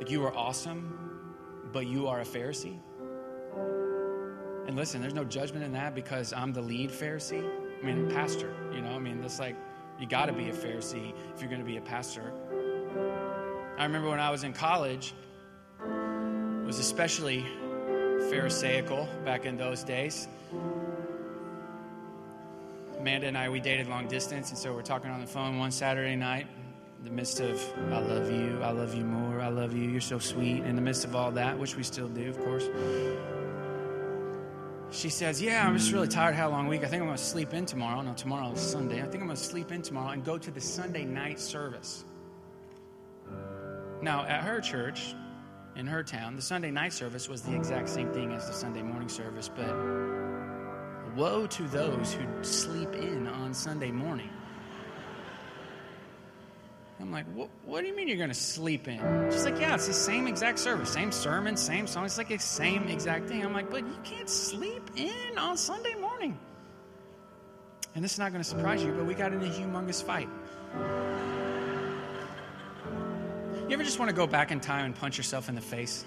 like 0.00 0.10
you 0.10 0.24
are 0.24 0.36
awesome, 0.36 1.24
but 1.72 1.86
you 1.86 2.08
are 2.08 2.22
a 2.22 2.24
Pharisee. 2.24 2.80
And 4.66 4.74
listen, 4.74 5.00
there's 5.00 5.14
no 5.14 5.22
judgment 5.22 5.64
in 5.64 5.74
that 5.74 5.94
because 5.94 6.32
I'm 6.32 6.52
the 6.52 6.60
lead 6.60 6.90
Pharisee. 6.90 7.48
I 7.80 7.86
mean, 7.86 8.10
pastor, 8.10 8.52
you 8.72 8.80
know, 8.80 8.90
I 8.90 8.98
mean, 8.98 9.20
that's 9.20 9.38
like, 9.38 9.56
you 9.98 10.06
got 10.06 10.26
to 10.26 10.32
be 10.32 10.48
a 10.50 10.52
Pharisee 10.52 11.14
if 11.34 11.40
you're 11.40 11.50
going 11.50 11.60
to 11.60 11.66
be 11.66 11.76
a 11.76 11.82
pastor. 11.82 12.32
I 13.78 13.84
remember 13.84 14.08
when 14.10 14.20
I 14.20 14.30
was 14.30 14.44
in 14.44 14.52
college, 14.52 15.14
it 15.80 16.66
was 16.66 16.78
especially 16.78 17.46
Pharisaical 18.30 19.08
back 19.24 19.46
in 19.46 19.56
those 19.56 19.82
days. 19.84 20.28
Amanda 22.98 23.26
and 23.26 23.38
I, 23.38 23.48
we 23.48 23.60
dated 23.60 23.86
long 23.88 24.08
distance, 24.08 24.50
and 24.50 24.58
so 24.58 24.74
we're 24.74 24.82
talking 24.82 25.10
on 25.10 25.20
the 25.20 25.26
phone 25.26 25.58
one 25.58 25.70
Saturday 25.70 26.16
night 26.16 26.46
in 26.98 27.04
the 27.04 27.10
midst 27.10 27.40
of, 27.40 27.62
I 27.92 27.98
love 28.00 28.30
you, 28.30 28.60
I 28.62 28.70
love 28.70 28.94
you 28.94 29.04
more, 29.04 29.40
I 29.40 29.48
love 29.48 29.74
you, 29.74 29.88
you're 29.88 30.00
so 30.00 30.18
sweet. 30.18 30.64
In 30.64 30.74
the 30.74 30.82
midst 30.82 31.04
of 31.04 31.14
all 31.14 31.30
that, 31.32 31.58
which 31.58 31.76
we 31.76 31.82
still 31.82 32.08
do, 32.08 32.28
of 32.28 32.38
course, 32.42 32.64
she 34.90 35.08
says, 35.08 35.40
Yeah, 35.42 35.66
I'm 35.66 35.76
just 35.76 35.92
really 35.92 36.08
tired, 36.08 36.36
a 36.36 36.48
long 36.48 36.68
week. 36.68 36.82
I 36.84 36.86
think 36.86 37.02
I'm 37.02 37.08
going 37.08 37.18
to 37.18 37.22
sleep 37.22 37.54
in 37.54 37.66
tomorrow. 37.66 38.00
No, 38.02 38.14
tomorrow 38.14 38.52
is 38.52 38.60
Sunday. 38.60 39.00
I 39.02 39.06
think 39.06 39.16
I'm 39.16 39.26
going 39.26 39.36
to 39.36 39.42
sleep 39.42 39.72
in 39.72 39.82
tomorrow 39.82 40.10
and 40.10 40.24
go 40.24 40.38
to 40.38 40.50
the 40.50 40.60
Sunday 40.60 41.04
night 41.04 41.40
service. 41.40 42.04
Now, 44.02 44.24
at 44.26 44.42
her 44.42 44.60
church, 44.60 45.14
in 45.74 45.86
her 45.86 46.02
town, 46.02 46.36
the 46.36 46.42
Sunday 46.42 46.70
night 46.70 46.92
service 46.92 47.28
was 47.28 47.42
the 47.42 47.54
exact 47.54 47.88
same 47.88 48.12
thing 48.12 48.32
as 48.32 48.46
the 48.46 48.52
Sunday 48.52 48.82
morning 48.82 49.08
service, 49.08 49.50
but 49.54 49.74
woe 51.16 51.46
to 51.46 51.62
those 51.64 52.12
who 52.12 52.24
sleep 52.42 52.92
in 52.94 53.26
on 53.26 53.52
Sunday 53.52 53.90
morning. 53.90 54.30
I'm 56.98 57.12
like, 57.12 57.26
what, 57.34 57.50
what 57.64 57.82
do 57.82 57.88
you 57.88 57.94
mean 57.94 58.08
you're 58.08 58.16
going 58.16 58.30
to 58.30 58.34
sleep 58.34 58.88
in? 58.88 58.98
She's 59.30 59.44
like, 59.44 59.60
yeah, 59.60 59.74
it's 59.74 59.86
the 59.86 59.92
same 59.92 60.26
exact 60.26 60.58
service, 60.58 60.90
same 60.90 61.12
sermon, 61.12 61.56
same 61.56 61.86
song. 61.86 62.06
It's 62.06 62.16
like 62.16 62.28
the 62.28 62.38
same 62.38 62.88
exact 62.88 63.28
thing. 63.28 63.44
I'm 63.44 63.52
like, 63.52 63.70
but 63.70 63.86
you 63.86 63.98
can't 64.02 64.30
sleep 64.30 64.82
in 64.96 65.36
on 65.36 65.56
Sunday 65.56 65.94
morning. 65.94 66.38
And 67.94 68.02
this 68.02 68.12
is 68.12 68.18
not 68.18 68.32
going 68.32 68.42
to 68.42 68.48
surprise 68.48 68.82
you, 68.82 68.92
but 68.92 69.04
we 69.04 69.14
got 69.14 69.32
in 69.32 69.42
a 69.42 69.48
humongous 69.48 70.02
fight. 70.02 70.28
You 73.68 73.72
ever 73.72 73.82
just 73.82 73.98
want 73.98 74.08
to 74.10 74.16
go 74.16 74.26
back 74.26 74.50
in 74.50 74.60
time 74.60 74.86
and 74.86 74.94
punch 74.94 75.18
yourself 75.18 75.48
in 75.48 75.54
the 75.54 75.60
face? 75.60 76.04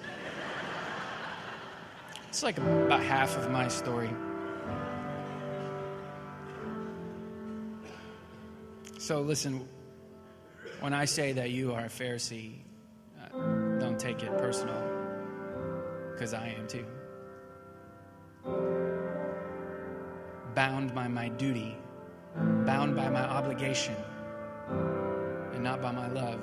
It's 2.29 2.41
like 2.41 2.57
about 2.57 3.01
half 3.01 3.37
of 3.37 3.51
my 3.51 3.67
story. 3.67 4.09
So, 8.97 9.21
listen, 9.21 9.67
when 10.81 10.93
I 10.93 11.05
say 11.05 11.33
that 11.33 11.51
you 11.51 11.73
are 11.73 11.85
a 11.85 11.89
Pharisee, 11.89 12.53
uh, 13.21 13.37
don't 13.79 13.99
take 13.99 14.23
it 14.23 14.37
personal, 14.37 14.81
because 16.13 16.33
I 16.33 16.55
am 16.57 16.67
too. 16.67 16.85
Bound 20.55 20.93
by 20.95 21.07
my 21.07 21.29
duty, 21.29 21.77
bound 22.65 22.95
by 22.95 23.09
my 23.09 23.23
obligation, 23.23 23.95
and 25.53 25.63
not 25.63 25.81
by 25.81 25.91
my 25.91 26.07
love. 26.09 26.39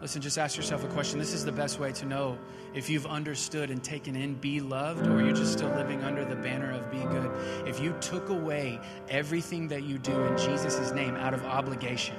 Listen, 0.00 0.22
just 0.22 0.38
ask 0.38 0.56
yourself 0.56 0.84
a 0.84 0.86
question. 0.88 1.18
This 1.18 1.34
is 1.34 1.44
the 1.44 1.50
best 1.50 1.80
way 1.80 1.90
to 1.92 2.06
know 2.06 2.38
if 2.72 2.88
you've 2.88 3.06
understood 3.06 3.70
and 3.70 3.82
taken 3.82 4.14
in 4.14 4.34
be 4.34 4.60
loved 4.60 5.04
or 5.08 5.20
you're 5.20 5.34
just 5.34 5.54
still 5.54 5.70
living 5.70 6.04
under 6.04 6.24
the 6.24 6.36
banner 6.36 6.70
of 6.70 6.88
be 6.92 6.98
good. 6.98 7.32
If 7.66 7.80
you 7.80 7.92
took 8.00 8.28
away 8.28 8.80
everything 9.08 9.66
that 9.68 9.82
you 9.82 9.98
do 9.98 10.12
in 10.12 10.38
Jesus' 10.38 10.92
name 10.92 11.16
out 11.16 11.34
of 11.34 11.44
obligation, 11.44 12.14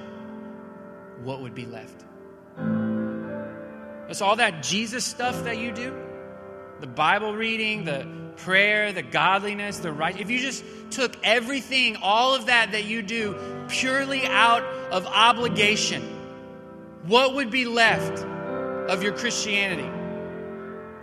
what 1.22 1.42
would 1.42 1.54
be 1.54 1.66
left? 1.66 2.04
That's 4.06 4.22
all 4.22 4.36
that 4.36 4.62
Jesus 4.62 5.04
stuff 5.04 5.44
that 5.44 5.58
you 5.58 5.72
do 5.72 5.94
the 6.80 6.86
Bible 6.86 7.34
reading, 7.34 7.84
the 7.84 8.06
prayer, 8.38 8.92
the 8.92 9.02
godliness, 9.02 9.78
the 9.78 9.92
right. 9.92 10.18
If 10.18 10.30
you 10.30 10.38
just 10.38 10.64
took 10.90 11.14
everything, 11.22 11.96
all 11.96 12.34
of 12.34 12.46
that 12.46 12.72
that 12.72 12.84
you 12.84 13.02
do, 13.02 13.36
purely 13.68 14.24
out 14.26 14.62
of 14.90 15.06
obligation, 15.06 16.02
what 17.06 17.34
would 17.34 17.50
be 17.50 17.66
left 17.66 18.24
of 18.90 19.02
your 19.02 19.12
Christianity? 19.12 19.99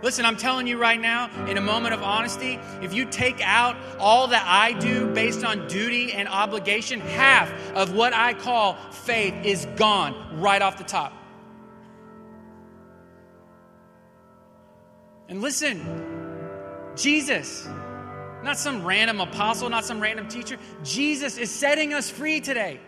Listen, 0.00 0.24
I'm 0.24 0.36
telling 0.36 0.68
you 0.68 0.78
right 0.78 1.00
now, 1.00 1.28
in 1.46 1.56
a 1.56 1.60
moment 1.60 1.92
of 1.92 2.02
honesty, 2.02 2.60
if 2.80 2.94
you 2.94 3.04
take 3.04 3.40
out 3.40 3.76
all 3.98 4.28
that 4.28 4.44
I 4.46 4.72
do 4.78 5.12
based 5.12 5.44
on 5.44 5.66
duty 5.66 6.12
and 6.12 6.28
obligation, 6.28 7.00
half 7.00 7.52
of 7.74 7.94
what 7.94 8.14
I 8.14 8.34
call 8.34 8.74
faith 8.92 9.34
is 9.44 9.66
gone 9.76 10.40
right 10.40 10.62
off 10.62 10.78
the 10.78 10.84
top. 10.84 11.12
And 15.28 15.42
listen, 15.42 15.82
Jesus, 16.94 17.68
not 18.44 18.56
some 18.56 18.84
random 18.84 19.20
apostle, 19.20 19.68
not 19.68 19.84
some 19.84 20.00
random 20.00 20.28
teacher, 20.28 20.58
Jesus 20.84 21.38
is 21.38 21.50
setting 21.50 21.92
us 21.92 22.08
free 22.08 22.40
today. 22.40 22.80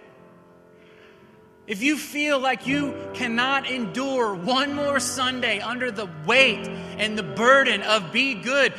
If 1.71 1.85
you 1.85 1.97
feel 1.97 2.41
like 2.41 2.67
you 2.67 2.97
cannot 3.15 3.71
endure 3.71 4.35
one 4.35 4.75
more 4.75 4.99
Sunday 4.99 5.61
under 5.61 5.93
the 5.93 6.09
weight 6.27 6.67
and 6.99 7.17
the 7.17 7.23
burden 7.23 7.83
of 7.83 8.11
be 8.11 8.35
good, 8.35 8.75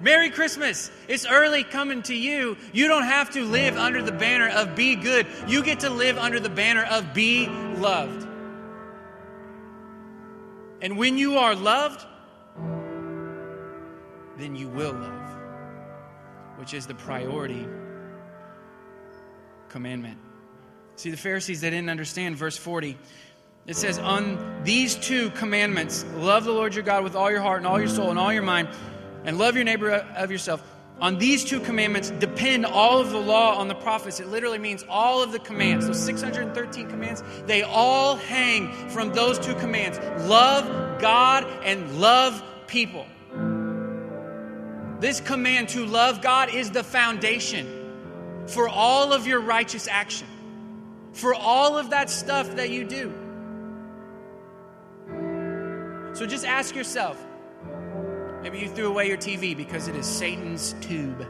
Merry 0.00 0.30
Christmas. 0.30 0.92
It's 1.08 1.26
early 1.26 1.64
coming 1.64 2.02
to 2.02 2.14
you. 2.14 2.56
You 2.72 2.86
don't 2.86 3.02
have 3.02 3.30
to 3.30 3.44
live 3.44 3.76
under 3.76 4.00
the 4.00 4.12
banner 4.12 4.48
of 4.48 4.76
be 4.76 4.94
good. 4.94 5.26
You 5.48 5.64
get 5.64 5.80
to 5.80 5.90
live 5.90 6.18
under 6.18 6.38
the 6.38 6.48
banner 6.48 6.84
of 6.84 7.12
be 7.12 7.48
loved. 7.48 8.28
And 10.80 10.96
when 10.96 11.18
you 11.18 11.38
are 11.38 11.56
loved, 11.56 12.06
then 14.38 14.54
you 14.54 14.68
will 14.68 14.92
love, 14.92 15.30
which 16.58 16.74
is 16.74 16.86
the 16.86 16.94
priority 16.94 17.66
commandment. 19.68 20.18
See, 20.96 21.10
the 21.10 21.16
Pharisees, 21.16 21.60
they 21.60 21.70
didn't 21.70 21.90
understand 21.90 22.36
verse 22.36 22.56
40. 22.56 22.96
It 23.66 23.76
says, 23.76 23.98
On 23.98 24.62
these 24.64 24.94
two 24.94 25.30
commandments, 25.30 26.04
love 26.16 26.44
the 26.44 26.52
Lord 26.52 26.74
your 26.74 26.84
God 26.84 27.04
with 27.04 27.14
all 27.14 27.30
your 27.30 27.40
heart 27.40 27.58
and 27.58 27.66
all 27.66 27.78
your 27.78 27.88
soul 27.88 28.10
and 28.10 28.18
all 28.18 28.32
your 28.32 28.42
mind, 28.42 28.68
and 29.24 29.38
love 29.38 29.56
your 29.56 29.64
neighbor 29.64 29.90
of 29.90 30.30
yourself. 30.30 30.62
On 30.98 31.18
these 31.18 31.44
two 31.44 31.60
commandments 31.60 32.08
depend 32.10 32.64
all 32.64 32.98
of 32.98 33.10
the 33.10 33.20
law 33.20 33.58
on 33.58 33.68
the 33.68 33.74
prophets. 33.74 34.18
It 34.18 34.28
literally 34.28 34.58
means 34.58 34.82
all 34.88 35.22
of 35.22 35.30
the 35.30 35.38
commands. 35.38 35.86
Those 35.86 36.02
613 36.02 36.88
commands, 36.88 37.22
they 37.44 37.62
all 37.62 38.16
hang 38.16 38.72
from 38.88 39.12
those 39.12 39.38
two 39.38 39.54
commands 39.56 39.98
love 40.26 40.98
God 41.00 41.44
and 41.62 42.00
love 42.00 42.42
people. 42.66 43.06
This 45.00 45.20
command 45.20 45.68
to 45.70 45.84
love 45.84 46.22
God 46.22 46.54
is 46.54 46.70
the 46.70 46.82
foundation 46.82 48.46
for 48.46 48.66
all 48.66 49.12
of 49.12 49.26
your 49.26 49.40
righteous 49.40 49.88
action, 49.88 50.26
for 51.16 51.34
all 51.34 51.78
of 51.78 51.90
that 51.90 52.10
stuff 52.10 52.56
that 52.56 52.68
you 52.68 52.84
do. 52.84 53.10
So 56.12 56.26
just 56.26 56.44
ask 56.44 56.74
yourself 56.74 57.18
maybe 58.42 58.58
you 58.58 58.68
threw 58.68 58.88
away 58.88 59.08
your 59.08 59.16
TV 59.16 59.56
because 59.56 59.88
it 59.88 59.96
is 59.96 60.04
Satan's 60.04 60.74
tube. 60.82 61.26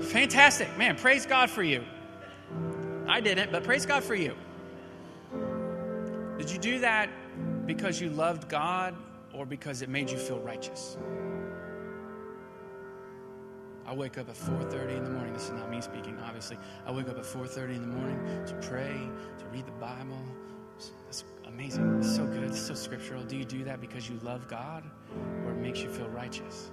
Fantastic. 0.00 0.76
Man, 0.78 0.96
praise 0.96 1.26
God 1.26 1.50
for 1.50 1.62
you. 1.62 1.84
I 3.06 3.20
didn't, 3.20 3.52
but 3.52 3.64
praise 3.64 3.84
God 3.84 4.02
for 4.02 4.14
you. 4.14 4.34
Did 6.38 6.50
you 6.50 6.58
do 6.58 6.78
that 6.78 7.10
because 7.66 8.00
you 8.00 8.08
loved 8.08 8.48
God 8.48 8.94
or 9.34 9.44
because 9.44 9.82
it 9.82 9.90
made 9.90 10.10
you 10.10 10.16
feel 10.16 10.40
righteous? 10.40 10.96
I 13.90 13.92
wake 13.92 14.18
up 14.18 14.28
at 14.28 14.36
4:30 14.36 14.98
in 14.98 15.02
the 15.02 15.10
morning. 15.10 15.32
This 15.32 15.46
is 15.46 15.50
not 15.50 15.68
me 15.68 15.80
speaking, 15.80 16.16
obviously. 16.20 16.56
I 16.86 16.92
wake 16.92 17.08
up 17.08 17.18
at 17.18 17.26
4:30 17.26 17.74
in 17.74 17.80
the 17.82 17.88
morning 17.88 18.46
to 18.46 18.54
pray, 18.62 19.10
to 19.38 19.44
read 19.46 19.66
the 19.66 19.72
Bible, 19.72 20.22
that's 21.06 21.24
amazing. 21.44 21.98
It's 21.98 22.14
so 22.14 22.24
good. 22.24 22.44
It's 22.44 22.60
so 22.60 22.74
scriptural. 22.74 23.24
Do 23.24 23.36
you 23.36 23.44
do 23.44 23.64
that 23.64 23.80
because 23.80 24.08
you 24.08 24.16
love 24.22 24.46
God 24.46 24.84
or 25.44 25.50
it 25.50 25.56
makes 25.56 25.82
you 25.82 25.90
feel 25.90 26.08
righteous? 26.10 26.70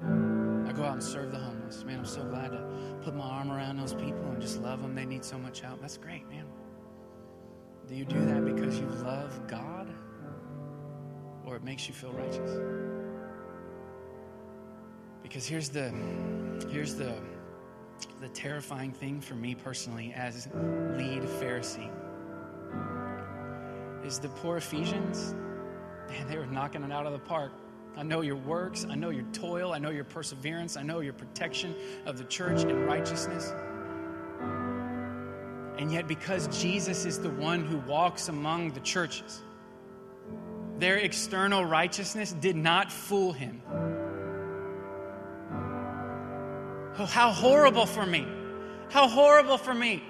I 0.00 0.72
go 0.72 0.84
out 0.84 0.92
and 0.92 1.02
serve 1.02 1.32
the 1.32 1.38
homeless. 1.38 1.82
Man, 1.82 1.98
I'm 1.98 2.06
so 2.06 2.22
glad 2.22 2.52
to 2.52 2.64
put 3.02 3.16
my 3.16 3.24
arm 3.24 3.50
around 3.50 3.78
those 3.78 3.94
people 3.94 4.24
and 4.30 4.40
just 4.40 4.62
love 4.62 4.80
them. 4.80 4.94
They 4.94 5.06
need 5.06 5.24
so 5.24 5.38
much 5.38 5.60
help. 5.60 5.80
That's 5.80 5.98
great, 5.98 6.28
man. 6.28 6.46
Do 7.88 7.96
you 7.96 8.04
do 8.04 8.24
that 8.26 8.44
because 8.44 8.78
you 8.78 8.86
love 8.86 9.48
God 9.48 9.88
or 11.44 11.56
it 11.56 11.64
makes 11.64 11.88
you 11.88 11.94
feel 11.94 12.12
righteous? 12.12 12.93
Because 15.24 15.44
here's 15.44 15.70
the 15.70 15.92
here's 16.70 16.94
the 16.94 17.16
the 18.20 18.28
terrifying 18.28 18.92
thing 18.92 19.20
for 19.20 19.34
me 19.34 19.56
personally 19.56 20.12
as 20.14 20.46
lead 20.54 21.22
Pharisee 21.40 21.90
is 24.04 24.18
the 24.18 24.28
poor 24.28 24.58
Ephesians, 24.58 25.34
man, 26.08 26.28
they 26.28 26.36
were 26.36 26.46
knocking 26.46 26.82
it 26.82 26.92
out 26.92 27.06
of 27.06 27.12
the 27.12 27.18
park. 27.18 27.52
I 27.96 28.02
know 28.02 28.20
your 28.20 28.36
works, 28.36 28.86
I 28.88 28.96
know 28.96 29.10
your 29.10 29.24
toil, 29.32 29.72
I 29.72 29.78
know 29.78 29.90
your 29.90 30.04
perseverance, 30.04 30.76
I 30.76 30.82
know 30.82 31.00
your 31.00 31.14
protection 31.14 31.74
of 32.04 32.18
the 32.18 32.24
church 32.24 32.64
and 32.64 32.86
righteousness. 32.86 33.52
And 35.78 35.90
yet, 35.90 36.06
because 36.06 36.48
Jesus 36.60 37.06
is 37.06 37.18
the 37.18 37.30
one 37.30 37.64
who 37.64 37.78
walks 37.78 38.28
among 38.28 38.72
the 38.72 38.80
churches, 38.80 39.42
their 40.78 40.98
external 40.98 41.64
righteousness 41.64 42.32
did 42.32 42.56
not 42.56 42.92
fool 42.92 43.32
him. 43.32 43.62
Oh, 46.98 47.06
how 47.06 47.30
horrible 47.30 47.86
for 47.86 48.06
me. 48.06 48.26
How 48.90 49.08
horrible 49.08 49.58
for 49.58 49.74
me 49.74 50.02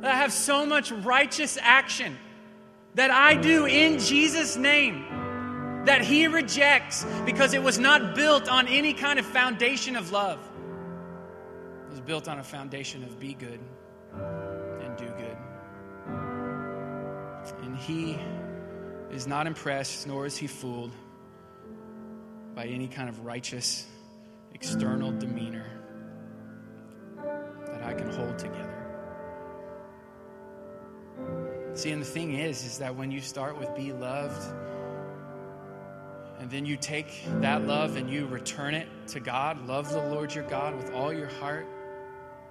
that 0.00 0.12
I 0.12 0.16
have 0.16 0.32
so 0.32 0.66
much 0.66 0.90
righteous 0.90 1.56
action 1.60 2.18
that 2.94 3.10
I 3.10 3.34
do 3.34 3.66
in 3.66 3.98
Jesus' 3.98 4.56
name 4.56 5.84
that 5.86 6.02
He 6.02 6.26
rejects 6.26 7.06
because 7.24 7.54
it 7.54 7.62
was 7.62 7.78
not 7.78 8.14
built 8.14 8.48
on 8.48 8.66
any 8.66 8.94
kind 8.94 9.18
of 9.18 9.26
foundation 9.26 9.96
of 9.96 10.10
love. 10.10 10.40
It 11.86 11.90
was 11.90 12.00
built 12.00 12.28
on 12.28 12.38
a 12.38 12.44
foundation 12.44 13.04
of 13.04 13.20
be 13.20 13.34
good 13.34 13.60
and 14.12 14.96
do 14.96 15.06
good. 15.06 15.36
And 17.62 17.76
He 17.76 18.18
is 19.12 19.26
not 19.26 19.46
impressed, 19.46 20.06
nor 20.06 20.26
is 20.26 20.36
He 20.36 20.48
fooled 20.48 20.92
by 22.54 22.66
any 22.66 22.88
kind 22.88 23.08
of 23.08 23.24
righteous 23.24 23.86
external 24.54 25.12
demeanor 25.12 25.66
that 27.66 27.82
I 27.82 27.92
can 27.92 28.08
hold 28.10 28.38
together. 28.38 28.70
See, 31.74 31.90
and 31.90 32.00
the 32.00 32.06
thing 32.06 32.34
is, 32.34 32.64
is 32.64 32.78
that 32.78 32.94
when 32.94 33.10
you 33.10 33.20
start 33.20 33.58
with 33.58 33.74
be 33.74 33.92
loved, 33.92 34.42
and 36.38 36.50
then 36.50 36.64
you 36.66 36.76
take 36.76 37.24
that 37.40 37.66
love 37.66 37.96
and 37.96 38.08
you 38.08 38.26
return 38.26 38.74
it 38.74 38.88
to 39.08 39.20
God, 39.20 39.66
love 39.66 39.90
the 39.90 40.02
Lord 40.02 40.34
your 40.34 40.44
God 40.44 40.76
with 40.76 40.92
all 40.92 41.12
your 41.12 41.28
heart, 41.28 41.66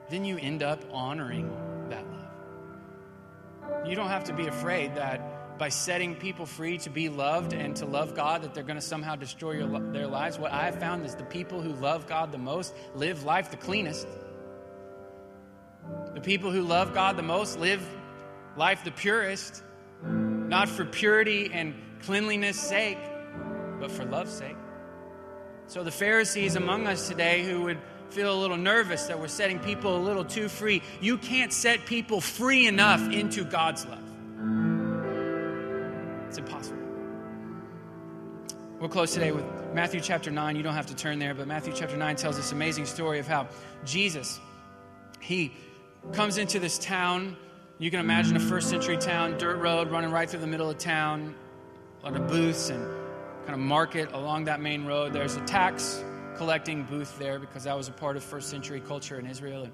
then 0.09 0.25
you 0.25 0.37
end 0.37 0.63
up 0.63 0.83
honoring 0.91 1.49
that 1.89 2.05
love. 2.11 3.87
You 3.87 3.95
don't 3.95 4.09
have 4.09 4.25
to 4.25 4.33
be 4.33 4.47
afraid 4.47 4.95
that 4.95 5.32
by 5.57 5.69
setting 5.69 6.15
people 6.15 6.45
free 6.45 6.77
to 6.79 6.89
be 6.89 7.09
loved 7.09 7.53
and 7.53 7.75
to 7.77 7.85
love 7.85 8.15
God 8.15 8.41
that 8.41 8.53
they're 8.53 8.63
going 8.63 8.79
to 8.79 8.81
somehow 8.81 9.15
destroy 9.15 9.51
your, 9.51 9.79
their 9.91 10.07
lives. 10.07 10.39
What 10.39 10.51
I 10.51 10.65
have 10.65 10.79
found 10.79 11.05
is 11.05 11.15
the 11.15 11.23
people 11.23 11.61
who 11.61 11.73
love 11.73 12.07
God 12.07 12.31
the 12.31 12.37
most 12.37 12.73
live 12.95 13.23
life 13.23 13.51
the 13.51 13.57
cleanest. 13.57 14.07
The 16.13 16.21
people 16.21 16.51
who 16.51 16.61
love 16.61 16.93
God 16.93 17.17
the 17.17 17.23
most 17.23 17.59
live 17.59 17.85
life 18.55 18.83
the 18.83 18.91
purest, 18.91 19.63
not 20.03 20.69
for 20.69 20.85
purity 20.85 21.49
and 21.51 21.75
cleanliness' 22.01 22.59
sake, 22.59 22.99
but 23.79 23.91
for 23.91 24.05
love's 24.05 24.33
sake. 24.33 24.57
So 25.67 25.83
the 25.83 25.91
Pharisees 25.91 26.55
among 26.55 26.87
us 26.87 27.07
today 27.07 27.43
who 27.43 27.63
would 27.63 27.79
feel 28.09 28.33
a 28.33 28.39
little 28.39 28.57
nervous 28.57 29.07
that 29.07 29.19
we're 29.19 29.27
setting 29.27 29.59
people 29.59 29.97
a 29.97 30.03
little 30.03 30.25
too 30.25 30.47
free, 30.47 30.81
you 31.01 31.17
can't 31.17 31.51
set 31.51 31.85
people 31.85 32.21
free 32.21 32.67
enough 32.67 33.01
into 33.11 33.43
God's 33.43 33.85
love. 33.85 34.12
We'll 38.83 38.89
close 38.89 39.13
today 39.13 39.31
with 39.31 39.45
Matthew 39.73 40.01
chapter 40.01 40.29
9. 40.29 40.57
You 40.57 40.61
don't 40.61 40.73
have 40.73 40.87
to 40.87 40.93
turn 40.93 41.17
there, 41.17 41.33
but 41.33 41.47
Matthew 41.47 41.71
chapter 41.73 41.95
9 41.95 42.17
tells 42.17 42.35
this 42.35 42.51
amazing 42.51 42.85
story 42.85 43.17
of 43.17 43.25
how 43.25 43.47
Jesus, 43.85 44.41
he 45.21 45.53
comes 46.11 46.37
into 46.37 46.59
this 46.59 46.77
town. 46.79 47.37
You 47.77 47.89
can 47.89 48.01
imagine 48.01 48.35
a 48.35 48.41
first 48.41 48.69
century 48.69 48.97
town, 48.97 49.37
dirt 49.37 49.55
road 49.55 49.89
running 49.89 50.11
right 50.11 50.29
through 50.29 50.41
the 50.41 50.47
middle 50.47 50.69
of 50.69 50.79
town, 50.79 51.33
a 52.01 52.05
lot 52.05 52.19
of 52.19 52.27
booths 52.27 52.71
and 52.71 52.85
kind 53.45 53.53
of 53.53 53.59
market 53.59 54.11
along 54.11 54.43
that 54.43 54.59
main 54.59 54.85
road. 54.85 55.13
There's 55.13 55.37
a 55.37 55.45
tax 55.45 56.03
collecting 56.35 56.83
booth 56.83 57.17
there 57.17 57.39
because 57.39 57.63
that 57.63 57.77
was 57.77 57.87
a 57.87 57.93
part 57.93 58.17
of 58.17 58.23
first 58.25 58.49
century 58.49 58.81
culture 58.81 59.17
in 59.17 59.25
Israel. 59.27 59.63
And 59.63 59.73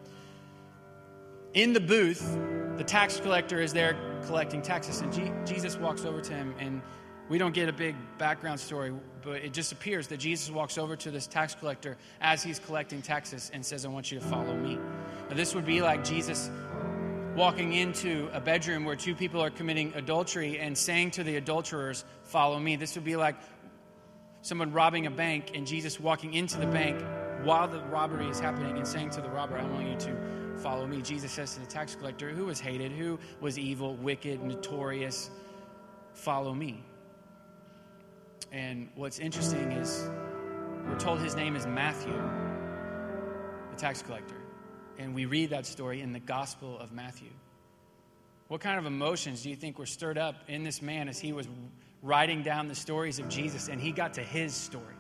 in 1.56 1.74
the 1.74 1.80
booth, 1.80 2.38
the 2.78 2.84
tax 2.84 3.20
collector 3.20 3.60
is 3.60 3.74
there 3.74 3.98
collecting 4.28 4.62
taxes, 4.62 5.02
and 5.02 5.12
G- 5.12 5.32
Jesus 5.52 5.78
walks 5.78 6.06
over 6.06 6.22
to 6.22 6.34
him, 6.34 6.54
and 6.60 6.84
we 7.30 7.38
don't 7.38 7.54
get 7.54 7.70
a 7.70 7.74
big 7.74 7.96
background 8.18 8.60
story, 8.60 8.92
but 9.22 9.44
it 9.44 9.54
just 9.54 9.72
appears 9.72 10.08
that 10.08 10.18
Jesus 10.18 10.50
walks 10.50 10.78
over 10.78 10.96
to 10.96 11.12
this 11.12 11.28
tax 11.28 11.54
collector 11.54 11.96
as 12.20 12.42
he's 12.42 12.58
collecting 12.58 13.02
taxes 13.02 13.52
and 13.54 13.64
says, 13.64 13.86
I 13.86 13.90
want 13.90 14.12
you 14.12 14.20
to 14.20 14.26
follow 14.26 14.56
me. 14.56 14.80
Now, 15.30 15.36
this 15.36 15.54
would 15.54 15.66
be 15.66 15.82
like 15.82 16.04
Jesus 16.04 16.50
walking 17.36 17.74
into 17.74 18.30
a 18.34 18.42
bedroom 18.42 18.84
where 18.84 18.96
two 18.96 19.14
people 19.14 19.42
are 19.42 19.52
committing 19.52 19.94
adultery 19.96 20.60
and 20.60 20.76
saying 20.76 21.12
to 21.12 21.24
the 21.24 21.36
adulterers, 21.38 22.04
Follow 22.24 22.60
me. 22.60 22.76
This 22.76 22.96
would 22.96 23.06
be 23.06 23.16
like 23.16 23.36
someone 24.42 24.72
robbing 24.72 25.06
a 25.06 25.12
bank 25.12 25.52
and 25.54 25.68
Jesus 25.68 26.00
walking 26.00 26.34
into 26.34 26.60
the 26.60 26.68
bank 26.68 27.00
while 27.44 27.68
the 27.68 27.80
robbery 27.86 28.28
is 28.28 28.40
happening 28.40 28.76
and 28.78 28.88
saying 28.88 29.12
to 29.12 29.22
the 29.22 29.30
robber, 29.30 29.58
I 29.58 29.64
want 29.66 29.88
you 29.88 29.96
to 29.96 30.58
follow 30.58 30.86
me. 30.86 31.02
Jesus 31.02 31.32
says 31.32 31.54
to 31.54 31.60
the 31.62 31.66
tax 31.68 31.96
collector, 31.96 32.30
who 32.30 32.46
was 32.46 32.60
hated, 32.60 32.92
who 32.92 33.20
was 33.40 33.58
evil, 33.58 33.96
wicked, 33.96 34.44
notorious, 34.44 35.30
follow 36.14 36.54
me. 36.54 36.84
And 38.52 38.90
what's 38.96 39.20
interesting 39.20 39.72
is 39.72 40.10
we're 40.88 41.00
told 41.00 41.20
his 41.20 41.36
name 41.36 41.56
is 41.56 41.68
Matthew, 41.68 42.14
the 43.72 43.76
tax 43.78 44.02
collector. 44.02 44.36
And 44.98 45.14
we 45.14 45.26
read 45.26 45.52
that 45.52 45.66
story 45.66 46.02
in 46.02 46.12
the 46.12 46.20
Gospel 46.20 46.78
of 46.80 46.92
Matthew. 46.92 47.30
What 48.48 48.62
kind 48.62 48.80
of 48.80 48.86
emotions 48.86 49.44
do 49.44 49.50
you 49.50 49.56
think 49.56 49.78
were 49.78 49.86
stirred 49.86 50.18
up 50.18 50.36
in 50.48 50.64
this 50.64 50.82
man 50.82 51.08
as 51.08 51.20
he 51.20 51.32
was 51.32 51.48
writing 52.02 52.42
down 52.42 52.68
the 52.68 52.76
stories 52.76 53.20
of 53.20 53.30
Jesus 53.30 53.68
and 53.68 53.80
he 53.80 53.92
got 53.92 54.16
to 54.16 54.22
his 54.22 54.54
story? 54.54 54.96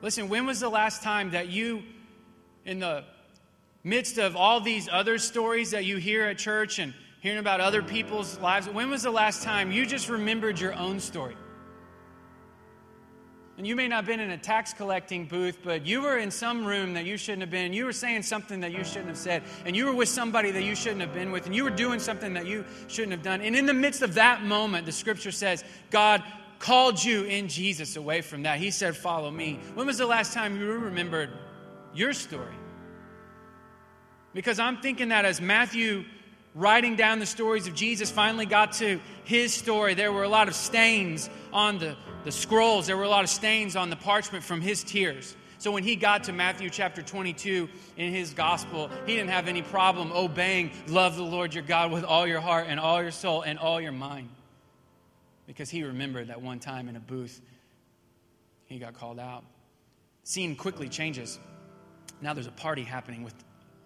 Listen, 0.00 0.28
when 0.28 0.46
was 0.46 0.60
the 0.60 0.68
last 0.68 1.02
time 1.02 1.30
that 1.30 1.48
you 1.48 1.82
in 2.64 2.78
the 2.78 3.04
midst 3.84 4.18
of 4.18 4.36
all 4.36 4.60
these 4.60 4.88
other 4.90 5.18
stories 5.18 5.72
that 5.72 5.84
you 5.84 5.96
hear 5.96 6.24
at 6.24 6.38
church 6.38 6.78
and 6.78 6.94
hearing 7.22 7.38
about 7.38 7.60
other 7.60 7.82
people's 7.82 8.36
lives, 8.40 8.68
when 8.68 8.90
was 8.90 9.04
the 9.04 9.10
last 9.10 9.44
time 9.44 9.70
you 9.70 9.86
just 9.86 10.08
remembered 10.08 10.58
your 10.58 10.74
own 10.74 10.98
story? 10.98 11.36
And 13.56 13.64
you 13.64 13.76
may 13.76 13.86
not 13.86 13.96
have 13.96 14.06
been 14.06 14.18
in 14.18 14.30
a 14.30 14.38
tax 14.38 14.72
collecting 14.72 15.26
booth, 15.26 15.58
but 15.62 15.86
you 15.86 16.02
were 16.02 16.18
in 16.18 16.32
some 16.32 16.64
room 16.66 16.94
that 16.94 17.04
you 17.04 17.16
shouldn't 17.16 17.42
have 17.42 17.50
been. 17.50 17.72
You 17.72 17.84
were 17.84 17.92
saying 17.92 18.22
something 18.22 18.58
that 18.60 18.72
you 18.72 18.82
shouldn't 18.82 19.06
have 19.06 19.16
said. 19.16 19.44
And 19.64 19.76
you 19.76 19.86
were 19.86 19.94
with 19.94 20.08
somebody 20.08 20.50
that 20.50 20.64
you 20.64 20.74
shouldn't 20.74 21.00
have 21.00 21.14
been 21.14 21.30
with. 21.30 21.46
And 21.46 21.54
you 21.54 21.62
were 21.62 21.70
doing 21.70 22.00
something 22.00 22.32
that 22.32 22.46
you 22.46 22.64
shouldn't 22.88 23.12
have 23.12 23.22
done. 23.22 23.40
And 23.40 23.54
in 23.54 23.66
the 23.66 23.74
midst 23.74 24.02
of 24.02 24.14
that 24.14 24.42
moment, 24.42 24.84
the 24.84 24.90
scripture 24.90 25.30
says, 25.30 25.62
God 25.90 26.24
called 26.58 27.04
you 27.04 27.22
in 27.22 27.46
Jesus 27.46 27.94
away 27.94 28.20
from 28.20 28.42
that. 28.42 28.58
He 28.58 28.72
said, 28.72 28.96
Follow 28.96 29.30
me. 29.30 29.60
When 29.74 29.86
was 29.86 29.98
the 29.98 30.06
last 30.06 30.32
time 30.32 30.58
you 30.58 30.66
remembered 30.72 31.30
your 31.94 32.14
story? 32.14 32.56
Because 34.34 34.58
I'm 34.58 34.78
thinking 34.78 35.10
that 35.10 35.24
as 35.24 35.40
Matthew 35.40 36.04
writing 36.54 36.96
down 36.96 37.18
the 37.18 37.26
stories 37.26 37.66
of 37.66 37.74
Jesus 37.74 38.10
finally 38.10 38.46
got 38.46 38.72
to 38.74 39.00
his 39.24 39.54
story, 39.54 39.94
there 39.94 40.12
were 40.12 40.24
a 40.24 40.28
lot 40.28 40.48
of 40.48 40.54
stains 40.54 41.30
on 41.52 41.78
the, 41.78 41.96
the 42.24 42.32
scrolls, 42.32 42.86
there 42.86 42.96
were 42.96 43.04
a 43.04 43.08
lot 43.08 43.24
of 43.24 43.30
stains 43.30 43.76
on 43.76 43.90
the 43.90 43.96
parchment 43.96 44.44
from 44.44 44.60
his 44.60 44.84
tears. 44.84 45.36
So 45.58 45.70
when 45.70 45.84
he 45.84 45.94
got 45.94 46.24
to 46.24 46.32
Matthew 46.32 46.70
chapter 46.70 47.02
22 47.02 47.68
in 47.96 48.12
his 48.12 48.34
gospel, 48.34 48.90
he 49.06 49.14
didn't 49.14 49.30
have 49.30 49.46
any 49.46 49.62
problem 49.62 50.10
obeying, 50.12 50.72
love 50.88 51.16
the 51.16 51.22
Lord 51.22 51.54
your 51.54 51.62
God 51.62 51.92
with 51.92 52.02
all 52.02 52.26
your 52.26 52.40
heart 52.40 52.66
and 52.68 52.80
all 52.80 53.00
your 53.00 53.12
soul 53.12 53.42
and 53.42 53.60
all 53.60 53.80
your 53.80 53.92
mind. 53.92 54.28
Because 55.46 55.70
he 55.70 55.84
remembered 55.84 56.28
that 56.28 56.42
one 56.42 56.58
time 56.58 56.88
in 56.88 56.96
a 56.96 57.00
booth, 57.00 57.40
he 58.66 58.80
got 58.80 58.94
called 58.94 59.20
out. 59.20 59.44
Scene 60.24 60.56
quickly 60.56 60.88
changes. 60.88 61.38
Now 62.20 62.34
there's 62.34 62.48
a 62.48 62.52
party 62.52 62.82
happening 62.82 63.22
with 63.22 63.34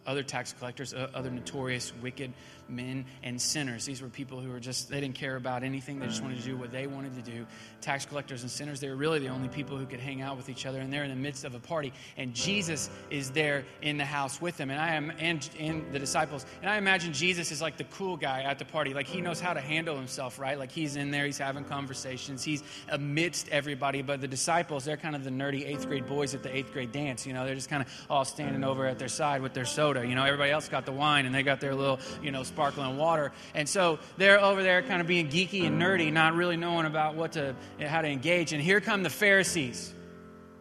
other 0.07 0.23
tax 0.23 0.55
collectors, 0.59 0.95
other 0.95 1.31
notorious, 1.31 1.93
wicked 2.01 2.33
men 2.69 3.05
and 3.23 3.41
sinners. 3.41 3.85
These 3.85 4.03
were 4.03 4.09
people 4.09 4.41
who 4.41 4.51
were 4.51 4.61
just, 4.61 4.89
they 4.89 5.01
didn't 5.01 5.15
care 5.15 5.37
about 5.37 5.63
anything. 5.63 5.99
They 5.99 6.07
just 6.07 6.23
wanted 6.23 6.39
to 6.39 6.45
do 6.45 6.57
what 6.57 6.73
they 6.73 6.87
wanted 6.87 7.15
to 7.15 7.31
do. 7.31 7.47
Tax 7.81 8.07
collectors 8.07 8.43
and 8.43 8.51
sinners, 8.51 8.81
they 8.81 8.89
were 8.89 8.97
really 8.97 9.19
the 9.19 9.29
only 9.29 9.49
people 9.49 9.77
who 9.77 9.87
could 9.87 10.01
hang 10.01 10.23
out 10.23 10.37
with 10.37 10.49
each 10.49 10.67
other. 10.67 10.81
And 10.81 10.93
they're 10.93 11.05
in 11.05 11.11
the 11.11 11.17
midst 11.17 11.45
of 11.45 11.55
a 11.55 11.59
party. 11.59 11.93
And 12.17 12.35
Jesus 12.35 12.91
is 13.11 13.31
there 13.31 13.65
in 13.83 13.97
the 13.97 14.05
house 14.05 14.41
with 14.41 14.57
them. 14.57 14.71
And 14.71 14.81
I 14.81 14.95
am, 14.95 15.13
and, 15.19 15.49
and 15.59 15.93
the 15.93 15.99
disciples. 15.99 16.47
And 16.63 16.71
I 16.71 16.77
imagine 16.77 17.13
Jesus 17.13 17.53
is 17.53 17.63
like 17.63 17.77
the 17.77 17.85
cool 17.85 18.17
guy 18.17 18.43
at 18.43 18.59
the 18.59 18.65
party. 18.65 18.95
Like 18.95 19.07
he 19.07 19.21
knows 19.21 19.41
how 19.41 19.53
to 19.53 19.61
handle 19.61 19.97
himself, 19.97 20.39
right? 20.39 20.59
Like 20.59 20.73
he's 20.73 20.97
in 20.97 21.11
there, 21.11 21.27
he's 21.27 21.39
having 21.39 21.65
conversations, 21.65 22.43
he's 22.43 22.63
amidst 22.89 23.49
everybody. 23.49 24.03
But 24.03 24.21
the 24.21 24.29
disciples, 24.29 24.85
they're 24.85 24.97
kind 24.97 25.15
of 25.15 25.25
the 25.25 25.31
nerdy 25.31 25.67
eighth 25.67 25.87
grade 25.87 26.07
boys 26.07 26.35
at 26.35 26.43
the 26.43 26.55
eighth 26.55 26.73
grade 26.73 26.93
dance. 26.93 27.27
You 27.27 27.33
know, 27.33 27.45
they're 27.45 27.55
just 27.55 27.71
kind 27.71 27.83
of 27.83 27.89
all 28.11 28.25
standing 28.25 28.65
over 28.65 28.87
at 28.87 28.99
their 28.99 29.09
side 29.09 29.43
with 29.43 29.55
their 29.55 29.65
soda. 29.65 30.07
You 30.07 30.15
know, 30.15 30.25
everybody 30.25 30.51
else 30.51 30.69
got 30.69 30.87
the 30.87 30.93
wine 30.93 31.27
and 31.27 31.35
they 31.35 31.43
got 31.43 31.61
their 31.61 31.75
little, 31.75 31.99
you 32.23 32.31
know, 32.31 32.43
sparkling 32.57 32.97
water. 32.97 33.33
And 33.55 33.69
so 33.69 33.99
they're 34.17 34.41
over 34.41 34.63
there 34.63 34.81
kind 34.81 35.03
of 35.03 35.07
being 35.07 35.29
geeky 35.29 35.67
and 35.67 35.81
nerdy, 35.81 36.11
not 36.11 36.35
really 36.35 36.57
knowing 36.57 36.87
about 36.87 37.15
what 37.15 37.33
to, 37.33 37.55
how 37.79 38.01
to 38.01 38.09
engage. 38.09 38.55
And 38.55 38.63
here 38.63 38.81
come 38.81 39.03
the 39.03 39.11
Pharisees, 39.11 39.93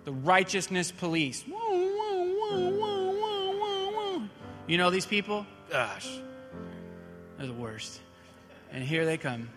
the 0.03 0.11
righteousness 0.11 0.91
police. 0.91 1.45
You 4.67 4.77
know 4.77 4.89
these 4.89 5.05
people? 5.05 5.45
Gosh, 5.69 6.19
they're 7.37 7.47
the 7.47 7.53
worst. 7.53 8.01
And 8.71 8.83
here 8.83 9.05
they 9.05 9.17
come. 9.17 9.47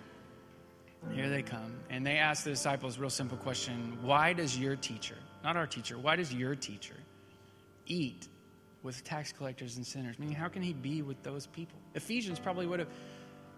Here 1.12 1.28
they 1.28 1.43
come. 1.43 1.74
And 1.91 2.07
they 2.07 2.18
ask 2.18 2.45
the 2.45 2.51
disciples 2.51 2.99
a 2.99 3.01
real 3.01 3.11
simple 3.11 3.39
question 3.39 3.99
Why 4.03 4.32
does 4.32 4.57
your 4.57 4.76
teacher, 4.76 5.16
not 5.43 5.57
our 5.57 5.66
teacher, 5.66 5.99
why 5.99 6.14
does 6.14 6.32
your 6.32 6.55
teacher 6.55 6.95
eat 7.86 8.28
with 8.83 9.03
tax 9.05 9.33
collectors 9.33 9.76
and 9.76 9.87
sinners. 9.87 10.16
I 10.18 10.24
mean, 10.24 10.33
how 10.33 10.49
can 10.49 10.62
he 10.62 10.72
be 10.72 11.03
with 11.03 11.22
those 11.22 11.47
people? 11.47 11.79
Ephesians 11.95 12.39
probably 12.39 12.66
would 12.66 12.79
have 12.79 12.89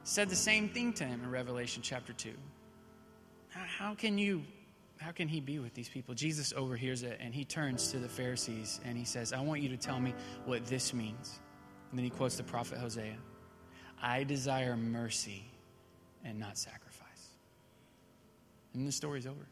said 0.03 0.29
the 0.29 0.37
same 0.37 0.69
thing 0.69 0.93
to 0.95 1.05
him 1.05 1.23
in 1.23 1.31
Revelation 1.31 1.83
chapter 1.83 2.13
2. 2.13 2.33
How 3.51 3.95
can 3.95 4.17
you 4.17 4.43
how 4.99 5.13
can 5.13 5.29
he 5.29 5.41
be 5.41 5.59
with 5.59 5.73
these 5.73 5.89
people? 5.89 6.15
Jesus 6.15 6.53
overhears 6.55 7.03
it 7.05 7.19
and 7.23 7.35
he 7.35 7.43
turns 7.43 7.91
to 7.91 7.99
the 7.99 8.09
Pharisees 8.09 8.81
and 8.85 8.99
he 8.99 9.05
says, 9.05 9.33
I 9.33 9.41
want 9.41 9.63
you 9.63 9.71
to 9.71 9.77
tell 9.79 9.99
me 9.99 10.13
what 10.45 10.67
this 10.67 10.93
means. 10.93 11.41
And 11.91 11.99
then 11.99 12.05
he 12.05 12.11
quotes 12.11 12.37
the 12.37 12.43
prophet 12.43 12.79
Hosea 12.79 13.17
I 14.03 14.25
desire 14.25 14.77
mercy 14.77 15.45
and 16.25 16.39
not 16.39 16.59
sacrifice. 16.59 17.29
And 18.75 18.87
the 18.87 18.93
story's 18.93 19.27
over. 19.27 19.47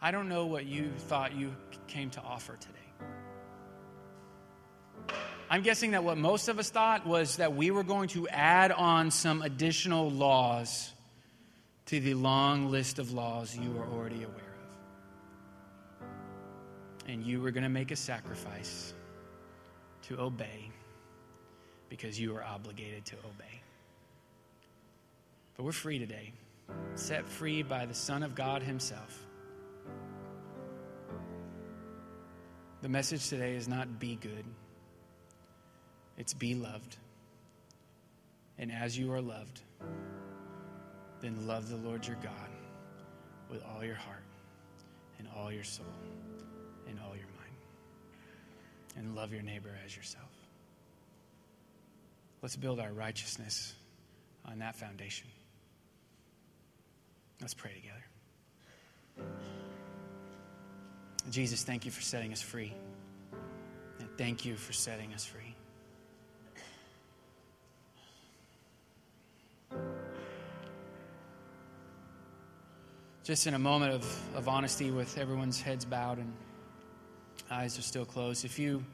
I 0.00 0.10
don't 0.10 0.28
know 0.28 0.46
what 0.46 0.66
you 0.66 0.90
thought 1.08 1.34
you 1.34 1.54
came 1.86 2.10
to 2.10 2.20
offer 2.20 2.56
today. 2.56 2.74
I'm 5.48 5.62
guessing 5.62 5.92
that 5.92 6.02
what 6.02 6.18
most 6.18 6.48
of 6.48 6.58
us 6.58 6.70
thought 6.70 7.06
was 7.06 7.36
that 7.36 7.54
we 7.54 7.70
were 7.70 7.84
going 7.84 8.08
to 8.10 8.28
add 8.28 8.72
on 8.72 9.12
some 9.12 9.42
additional 9.42 10.10
laws 10.10 10.92
to 11.86 12.00
the 12.00 12.14
long 12.14 12.70
list 12.70 12.98
of 12.98 13.12
laws 13.12 13.56
you 13.56 13.78
are 13.78 13.86
already 13.86 14.24
aware 14.24 14.34
of. 16.00 16.06
And 17.08 17.24
you 17.24 17.40
were 17.40 17.52
going 17.52 17.62
to 17.62 17.68
make 17.68 17.92
a 17.92 17.96
sacrifice 17.96 18.92
to 20.08 20.18
obey 20.18 20.70
because 21.88 22.18
you 22.18 22.34
are 22.34 22.42
obligated 22.42 23.04
to 23.06 23.16
obey. 23.18 23.60
But 25.56 25.62
we're 25.62 25.70
free 25.70 26.00
today, 26.00 26.32
set 26.96 27.28
free 27.28 27.62
by 27.62 27.86
the 27.86 27.94
Son 27.94 28.24
of 28.24 28.34
God 28.34 28.64
Himself. 28.64 29.24
The 32.82 32.88
message 32.88 33.28
today 33.28 33.54
is 33.54 33.68
not 33.68 34.00
be 34.00 34.16
good. 34.16 34.44
It's 36.16 36.34
be 36.34 36.54
loved. 36.54 36.96
And 38.58 38.72
as 38.72 38.98
you 38.98 39.12
are 39.12 39.20
loved, 39.20 39.60
then 41.20 41.46
love 41.46 41.68
the 41.68 41.76
Lord 41.76 42.06
your 42.06 42.16
God 42.16 42.32
with 43.50 43.62
all 43.64 43.84
your 43.84 43.94
heart 43.94 44.24
and 45.18 45.28
all 45.36 45.52
your 45.52 45.64
soul 45.64 45.86
and 46.88 46.98
all 47.00 47.14
your 47.14 47.26
mind. 47.26 47.56
And 48.96 49.14
love 49.14 49.32
your 49.32 49.42
neighbor 49.42 49.70
as 49.84 49.94
yourself. 49.94 50.30
Let's 52.42 52.56
build 52.56 52.80
our 52.80 52.92
righteousness 52.92 53.74
on 54.44 54.60
that 54.60 54.76
foundation. 54.76 55.28
Let's 57.40 57.54
pray 57.54 57.72
together. 57.74 58.04
Jesus, 61.30 61.62
thank 61.64 61.84
you 61.84 61.90
for 61.90 62.02
setting 62.02 62.32
us 62.32 62.40
free. 62.40 62.72
And 63.98 64.08
thank 64.16 64.44
you 64.44 64.56
for 64.56 64.72
setting 64.72 65.12
us 65.12 65.24
free. 65.24 65.45
Just 73.26 73.48
in 73.48 73.54
a 73.54 73.58
moment 73.58 73.92
of, 73.92 74.36
of 74.36 74.46
honesty 74.46 74.92
with 74.92 75.18
everyone's 75.18 75.60
heads 75.60 75.84
bowed 75.84 76.18
and 76.18 76.32
eyes 77.50 77.76
are 77.76 77.82
still 77.82 78.04
closed, 78.04 78.44
if 78.44 78.56
you 78.56 78.84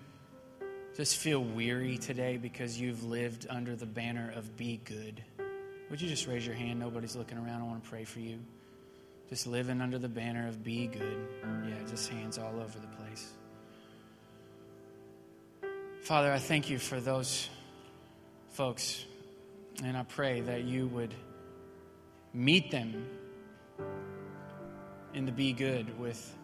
just 0.96 1.18
feel 1.18 1.44
weary 1.44 1.98
today 1.98 2.38
because 2.38 2.80
you've 2.80 3.04
lived 3.04 3.46
under 3.50 3.76
the 3.76 3.84
banner 3.84 4.32
of 4.34 4.56
be 4.56 4.80
good, 4.86 5.22
would 5.90 6.00
you 6.00 6.08
just 6.08 6.26
raise 6.26 6.46
your 6.46 6.54
hand? 6.54 6.80
Nobody's 6.80 7.14
looking 7.14 7.36
around. 7.36 7.60
I 7.60 7.64
want 7.64 7.84
to 7.84 7.90
pray 7.90 8.04
for 8.04 8.20
you. 8.20 8.38
Just 9.28 9.46
living 9.46 9.82
under 9.82 9.98
the 9.98 10.08
banner 10.08 10.48
of 10.48 10.64
be 10.64 10.86
good. 10.86 11.28
Yeah, 11.44 11.74
just 11.90 12.08
hands 12.08 12.38
all 12.38 12.58
over 12.58 12.78
the 12.78 12.86
place. 13.02 13.32
Father, 16.04 16.32
I 16.32 16.38
thank 16.38 16.70
you 16.70 16.78
for 16.78 17.00
those 17.00 17.50
folks, 18.52 19.04
and 19.84 19.94
I 19.94 20.04
pray 20.04 20.40
that 20.40 20.64
you 20.64 20.86
would 20.86 21.12
meet 22.32 22.70
them 22.70 23.04
and 25.14 25.26
to 25.26 25.32
be 25.32 25.52
good 25.52 25.98
with 25.98 26.36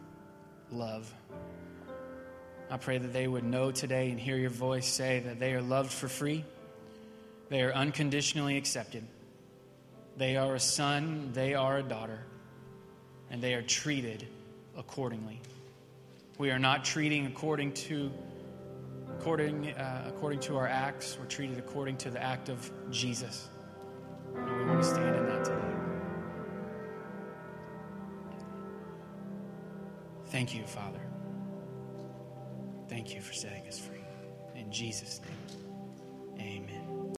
love. 0.71 1.13
I 2.71 2.77
pray 2.77 2.99
that 2.99 3.13
they 3.13 3.27
would 3.27 3.45
know 3.45 3.71
today 3.71 4.11
and 4.11 4.21
hear 4.21 4.37
your 4.37 4.51
voice 4.51 4.87
say 4.87 5.21
that 5.21 5.39
they 5.39 5.55
are 5.55 5.63
loved 5.63 5.93
for 5.93 6.09
free, 6.09 6.45
they 7.49 7.63
are 7.63 7.73
unconditionally 7.73 8.57
accepted, 8.57 9.05
they 10.17 10.37
are 10.37 10.55
a 10.55 10.61
son, 10.61 11.31
they 11.33 11.55
are 11.55 11.79
a 11.79 11.83
daughter, 11.83 12.21
and 13.31 13.43
they 13.43 13.55
are 13.55 13.63
treated 13.63 14.27
accordingly. 14.77 15.41
We 16.37 16.51
are 16.51 16.59
not 16.59 16.85
treating 16.85 17.27
according 17.27 17.73
to 17.75 18.11
according, 19.19 19.71
uh, 19.73 20.05
according 20.07 20.41
to 20.41 20.57
our 20.57 20.69
acts. 20.69 21.17
We're 21.19 21.27
treated 21.27 21.59
according 21.59 21.97
to 21.99 22.11
the 22.11 22.23
act 22.23 22.49
of 22.49 22.71
Jesus. 22.91 23.49
And 24.35 24.59
we 24.59 24.65
want 24.65 24.83
to 24.83 24.89
stand 24.89 25.17
in 25.17 25.27
that 25.27 25.45
today. 25.45 25.68
Thank 30.31 30.55
you, 30.55 30.65
Father. 30.65 31.01
Thank 32.89 33.15
you 33.15 33.21
for 33.21 33.33
setting 33.33 33.67
us 33.67 33.79
free. 33.79 34.05
In 34.55 34.71
Jesus' 34.71 35.21
name, 36.37 36.65
amen. 36.69 37.18